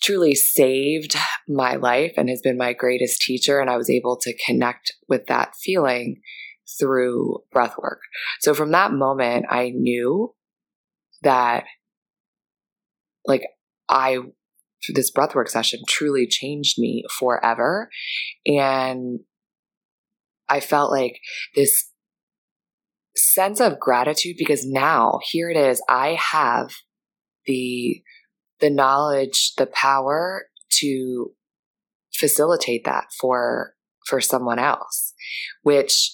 truly 0.02 0.34
saved 0.34 1.16
my 1.48 1.76
life 1.76 2.12
and 2.16 2.28
has 2.28 2.42
been 2.42 2.58
my 2.58 2.72
greatest 2.72 3.20
teacher 3.20 3.60
and 3.60 3.70
I 3.70 3.76
was 3.76 3.90
able 3.90 4.16
to 4.18 4.36
connect 4.46 4.92
with 5.08 5.26
that 5.26 5.54
feeling 5.62 6.20
through 6.78 7.38
breath 7.52 7.76
work. 7.78 8.00
So 8.40 8.54
from 8.54 8.72
that 8.72 8.92
moment, 8.92 9.46
I 9.50 9.70
knew 9.70 10.34
that 11.22 11.64
like 13.26 13.42
I 13.88 14.18
this 14.92 15.10
breathwork 15.10 15.48
session 15.48 15.80
truly 15.88 16.26
changed 16.26 16.78
me 16.78 17.04
forever 17.10 17.88
and 18.46 19.20
I 20.48 20.60
felt 20.60 20.90
like 20.90 21.20
this 21.54 21.90
sense 23.16 23.60
of 23.60 23.80
gratitude 23.80 24.36
because 24.38 24.66
now 24.66 25.20
here 25.30 25.48
it 25.48 25.56
is 25.56 25.82
I 25.88 26.18
have 26.32 26.70
the 27.46 28.02
the 28.60 28.70
knowledge 28.70 29.52
the 29.56 29.66
power 29.66 30.46
to 30.80 31.32
facilitate 32.12 32.84
that 32.84 33.04
for 33.18 33.74
for 34.06 34.20
someone 34.20 34.58
else 34.58 35.14
which 35.62 36.10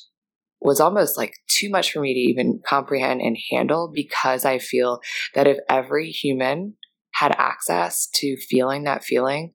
was 0.61 0.81
almost 0.81 1.17
like 1.17 1.35
too 1.49 1.71
much 1.71 1.93
for 1.93 2.01
me 2.01 2.15
to 2.15 2.21
even 2.21 2.61
comprehend 2.67 3.21
and 3.21 3.37
handle 3.51 3.91
because 3.93 4.45
I 4.45 4.59
feel 4.59 5.01
that 5.35 5.47
if 5.47 5.59
every 5.69 6.11
human 6.11 6.75
had 7.15 7.35
access 7.39 8.09
to 8.15 8.37
feeling 8.37 8.85
that 8.85 9.05
feeling, 9.05 9.55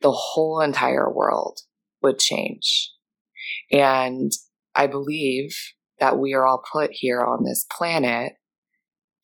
the 0.00 0.12
whole 0.12 0.60
entire 0.60 1.12
world 1.12 1.60
would 2.02 2.18
change. 2.18 2.90
And 3.72 4.30
I 4.74 4.86
believe 4.86 5.56
that 6.00 6.18
we 6.18 6.34
are 6.34 6.44
all 6.44 6.62
put 6.70 6.90
here 6.92 7.22
on 7.22 7.44
this 7.44 7.64
planet 7.70 8.34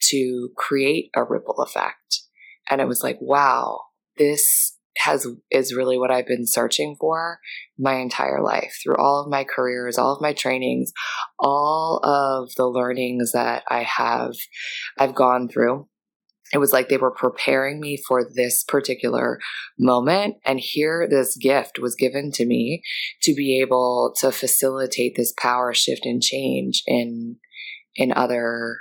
to 0.03 0.49
create 0.57 1.11
a 1.15 1.25
ripple 1.25 1.61
effect. 1.61 2.23
And 2.71 2.81
it 2.81 2.89
was 2.89 3.03
like, 3.03 3.19
wow, 3.21 3.81
this 4.17 4.77
has 4.99 5.27
is 5.51 5.75
really 5.75 5.99
what 5.99 6.11
I've 6.11 6.27
been 6.27 6.47
searching 6.47 6.97
for 6.99 7.39
my 7.79 7.95
entire 7.95 8.43
life 8.43 8.77
through 8.83 8.97
all 8.97 9.23
of 9.23 9.31
my 9.31 9.45
careers, 9.45 9.99
all 9.99 10.15
of 10.15 10.21
my 10.21 10.33
trainings, 10.33 10.93
all 11.39 12.01
of 12.03 12.51
the 12.57 12.67
learnings 12.67 13.33
that 13.33 13.63
I 13.69 13.83
have 13.83 14.35
I've 14.99 15.15
gone 15.15 15.49
through. 15.49 15.89
It 16.53 16.59
was 16.59 16.73
like 16.73 16.89
they 16.89 16.97
were 16.97 17.13
preparing 17.13 17.81
me 17.81 17.97
for 18.09 18.29
this 18.29 18.65
particular 18.65 19.39
moment. 19.79 20.35
And 20.45 20.59
here, 20.59 21.07
this 21.09 21.37
gift 21.37 21.79
was 21.79 21.95
given 21.95 22.33
to 22.33 22.45
me 22.45 22.83
to 23.23 23.35
be 23.35 23.61
able 23.61 24.13
to 24.19 24.33
facilitate 24.33 25.15
this 25.17 25.33
power 25.39 25.73
shift 25.73 26.05
and 26.05 26.21
change 26.21 26.83
in, 26.89 27.37
in 27.95 28.13
other, 28.13 28.79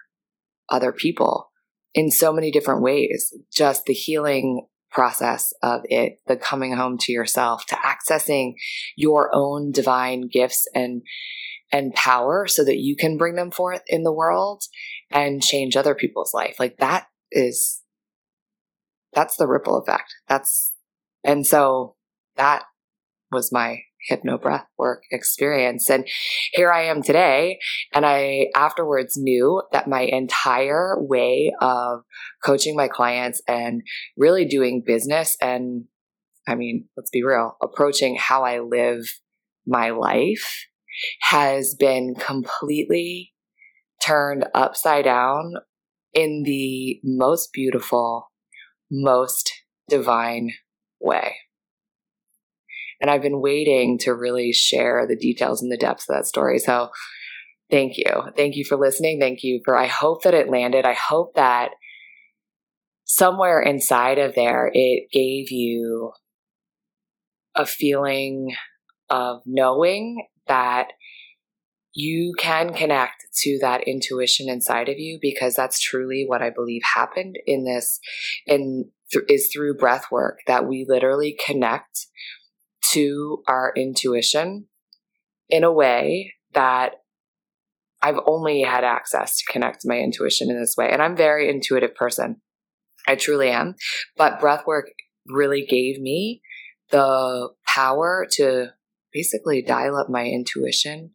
other 0.67 0.91
people 0.91 1.51
in 1.93 2.09
so 2.09 2.33
many 2.33 2.51
different 2.51 2.81
ways. 2.81 3.33
Just 3.53 3.85
the 3.85 3.93
healing 3.93 4.65
process 4.91 5.53
of 5.61 5.81
it, 5.85 6.19
the 6.27 6.35
coming 6.35 6.73
home 6.75 6.97
to 6.99 7.11
yourself, 7.11 7.65
to 7.67 7.75
accessing 7.75 8.53
your 8.95 9.29
own 9.33 9.71
divine 9.71 10.27
gifts 10.27 10.67
and 10.73 11.01
and 11.71 11.93
power 11.93 12.47
so 12.47 12.63
that 12.63 12.77
you 12.77 12.95
can 12.95 13.17
bring 13.17 13.35
them 13.35 13.51
forth 13.51 13.83
in 13.87 14.03
the 14.03 14.11
world 14.11 14.63
and 15.11 15.43
change 15.43 15.75
other 15.75 15.93
people's 15.93 16.33
life. 16.33 16.55
Like 16.59 16.77
that 16.77 17.07
is 17.31 17.83
that's 19.13 19.37
the 19.37 19.47
ripple 19.47 19.77
effect. 19.77 20.15
That's 20.27 20.73
and 21.23 21.45
so 21.45 21.95
that 22.35 22.63
was 23.31 23.51
my 23.51 23.81
hypno 24.07 24.37
breath 24.37 24.65
work 24.77 25.03
experience. 25.11 25.89
And 25.89 26.07
here 26.53 26.71
I 26.71 26.83
am 26.83 27.01
today. 27.01 27.59
And 27.93 28.05
I 28.05 28.47
afterwards 28.55 29.13
knew 29.17 29.61
that 29.71 29.87
my 29.87 30.01
entire 30.01 30.95
way 30.97 31.51
of 31.61 32.01
coaching 32.43 32.75
my 32.75 32.87
clients 32.87 33.41
and 33.47 33.81
really 34.17 34.45
doing 34.45 34.83
business 34.85 35.35
and 35.41 35.85
I 36.47 36.55
mean, 36.55 36.85
let's 36.97 37.11
be 37.11 37.23
real, 37.23 37.57
approaching 37.61 38.17
how 38.19 38.43
I 38.43 38.59
live 38.59 39.03
my 39.67 39.91
life 39.91 40.65
has 41.21 41.75
been 41.75 42.15
completely 42.15 43.33
turned 44.03 44.47
upside 44.55 45.05
down 45.05 45.53
in 46.13 46.41
the 46.43 46.99
most 47.03 47.53
beautiful, 47.53 48.31
most 48.89 49.51
divine 49.87 50.51
way. 50.99 51.35
And 53.01 53.09
I've 53.09 53.21
been 53.21 53.41
waiting 53.41 53.97
to 53.99 54.13
really 54.13 54.51
share 54.51 55.05
the 55.07 55.15
details 55.15 55.61
and 55.61 55.71
the 55.71 55.77
depths 55.77 56.09
of 56.09 56.15
that 56.15 56.25
story. 56.25 56.59
So 56.59 56.89
thank 57.71 57.97
you. 57.97 58.23
Thank 58.35 58.55
you 58.55 58.65
for 58.65 58.77
listening. 58.77 59.19
Thank 59.19 59.43
you 59.43 59.61
for, 59.63 59.77
I 59.77 59.87
hope 59.87 60.23
that 60.23 60.33
it 60.33 60.49
landed. 60.49 60.85
I 60.85 60.93
hope 60.93 61.35
that 61.35 61.71
somewhere 63.05 63.61
inside 63.61 64.19
of 64.19 64.35
there, 64.35 64.69
it 64.73 65.09
gave 65.11 65.51
you 65.51 66.11
a 67.55 67.65
feeling 67.65 68.55
of 69.09 69.41
knowing 69.45 70.27
that 70.47 70.89
you 71.93 72.33
can 72.37 72.73
connect 72.73 73.25
to 73.33 73.57
that 73.61 73.87
intuition 73.87 74.47
inside 74.47 74.89
of 74.89 74.99
you 74.99 75.17
because 75.21 75.55
that's 75.55 75.79
truly 75.79 76.23
what 76.27 76.41
I 76.41 76.49
believe 76.49 76.81
happened 76.95 77.35
in 77.45 77.65
this 77.65 77.99
in 78.45 78.89
th- 79.11 79.25
is 79.27 79.49
through 79.51 79.77
breath 79.77 80.05
work 80.11 80.39
that 80.47 80.67
we 80.67 80.85
literally 80.87 81.35
connect 81.45 82.07
to 82.91 83.43
our 83.47 83.73
intuition 83.75 84.67
in 85.49 85.63
a 85.63 85.71
way 85.71 86.33
that 86.53 86.93
I've 88.01 88.19
only 88.25 88.61
had 88.61 88.83
access 88.83 89.37
to 89.37 89.51
connect 89.51 89.81
my 89.85 89.97
intuition 89.97 90.49
in 90.49 90.59
this 90.59 90.75
way. 90.77 90.89
And 90.91 91.01
I'm 91.01 91.13
a 91.13 91.17
very 91.17 91.49
intuitive 91.49 91.95
person. 91.95 92.41
I 93.07 93.15
truly 93.15 93.49
am. 93.49 93.75
But 94.15 94.39
breath 94.39 94.65
work 94.65 94.91
really 95.27 95.65
gave 95.65 95.99
me 95.99 96.41
the 96.91 97.49
power 97.65 98.25
to 98.33 98.67
basically 99.11 99.61
dial 99.61 99.95
up 99.95 100.09
my 100.09 100.25
intuition 100.25 101.11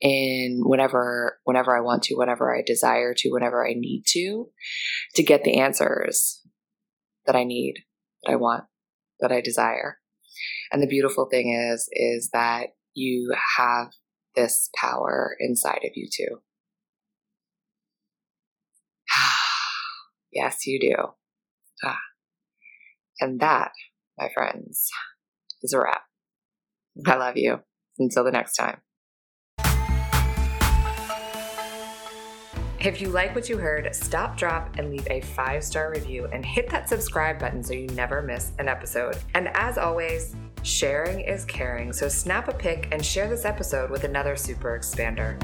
in 0.00 0.62
whenever 0.64 1.38
whenever 1.44 1.76
I 1.76 1.80
want 1.80 2.02
to, 2.04 2.14
whenever 2.16 2.54
I 2.54 2.62
desire 2.66 3.14
to, 3.18 3.30
whenever 3.30 3.66
I 3.66 3.74
need 3.74 4.04
to, 4.08 4.48
to 5.14 5.22
get 5.22 5.44
the 5.44 5.58
answers 5.58 6.40
that 7.26 7.36
I 7.36 7.44
need, 7.44 7.74
that 8.24 8.32
I 8.32 8.36
want, 8.36 8.64
that 9.20 9.30
I 9.30 9.40
desire. 9.40 9.98
And 10.70 10.82
the 10.82 10.86
beautiful 10.86 11.26
thing 11.30 11.52
is, 11.52 11.88
is 11.92 12.30
that 12.32 12.68
you 12.94 13.34
have 13.58 13.88
this 14.34 14.70
power 14.74 15.36
inside 15.40 15.80
of 15.84 15.92
you 15.94 16.08
too. 16.12 16.40
yes, 20.32 20.66
you 20.66 20.80
do. 20.80 20.94
Ah. 21.84 21.98
And 23.20 23.40
that, 23.40 23.72
my 24.18 24.28
friends, 24.34 24.88
is 25.62 25.72
a 25.72 25.78
wrap. 25.80 26.02
I 27.06 27.16
love 27.16 27.36
you. 27.36 27.60
Until 27.98 28.24
the 28.24 28.30
next 28.30 28.54
time. 28.54 28.80
If 32.84 33.00
you 33.00 33.10
like 33.10 33.32
what 33.36 33.48
you 33.48 33.58
heard, 33.58 33.94
stop, 33.94 34.36
drop, 34.36 34.76
and 34.76 34.90
leave 34.90 35.06
a 35.08 35.20
five 35.20 35.62
star 35.62 35.92
review 35.92 36.26
and 36.32 36.44
hit 36.44 36.68
that 36.70 36.88
subscribe 36.88 37.38
button 37.38 37.62
so 37.62 37.74
you 37.74 37.86
never 37.88 38.20
miss 38.20 38.50
an 38.58 38.68
episode. 38.68 39.18
And 39.34 39.48
as 39.54 39.78
always, 39.78 40.34
sharing 40.64 41.20
is 41.20 41.44
caring, 41.44 41.92
so 41.92 42.08
snap 42.08 42.48
a 42.48 42.52
pic 42.52 42.88
and 42.90 43.04
share 43.04 43.28
this 43.28 43.44
episode 43.44 43.88
with 43.88 44.02
another 44.02 44.34
super 44.34 44.76
expander. 44.76 45.40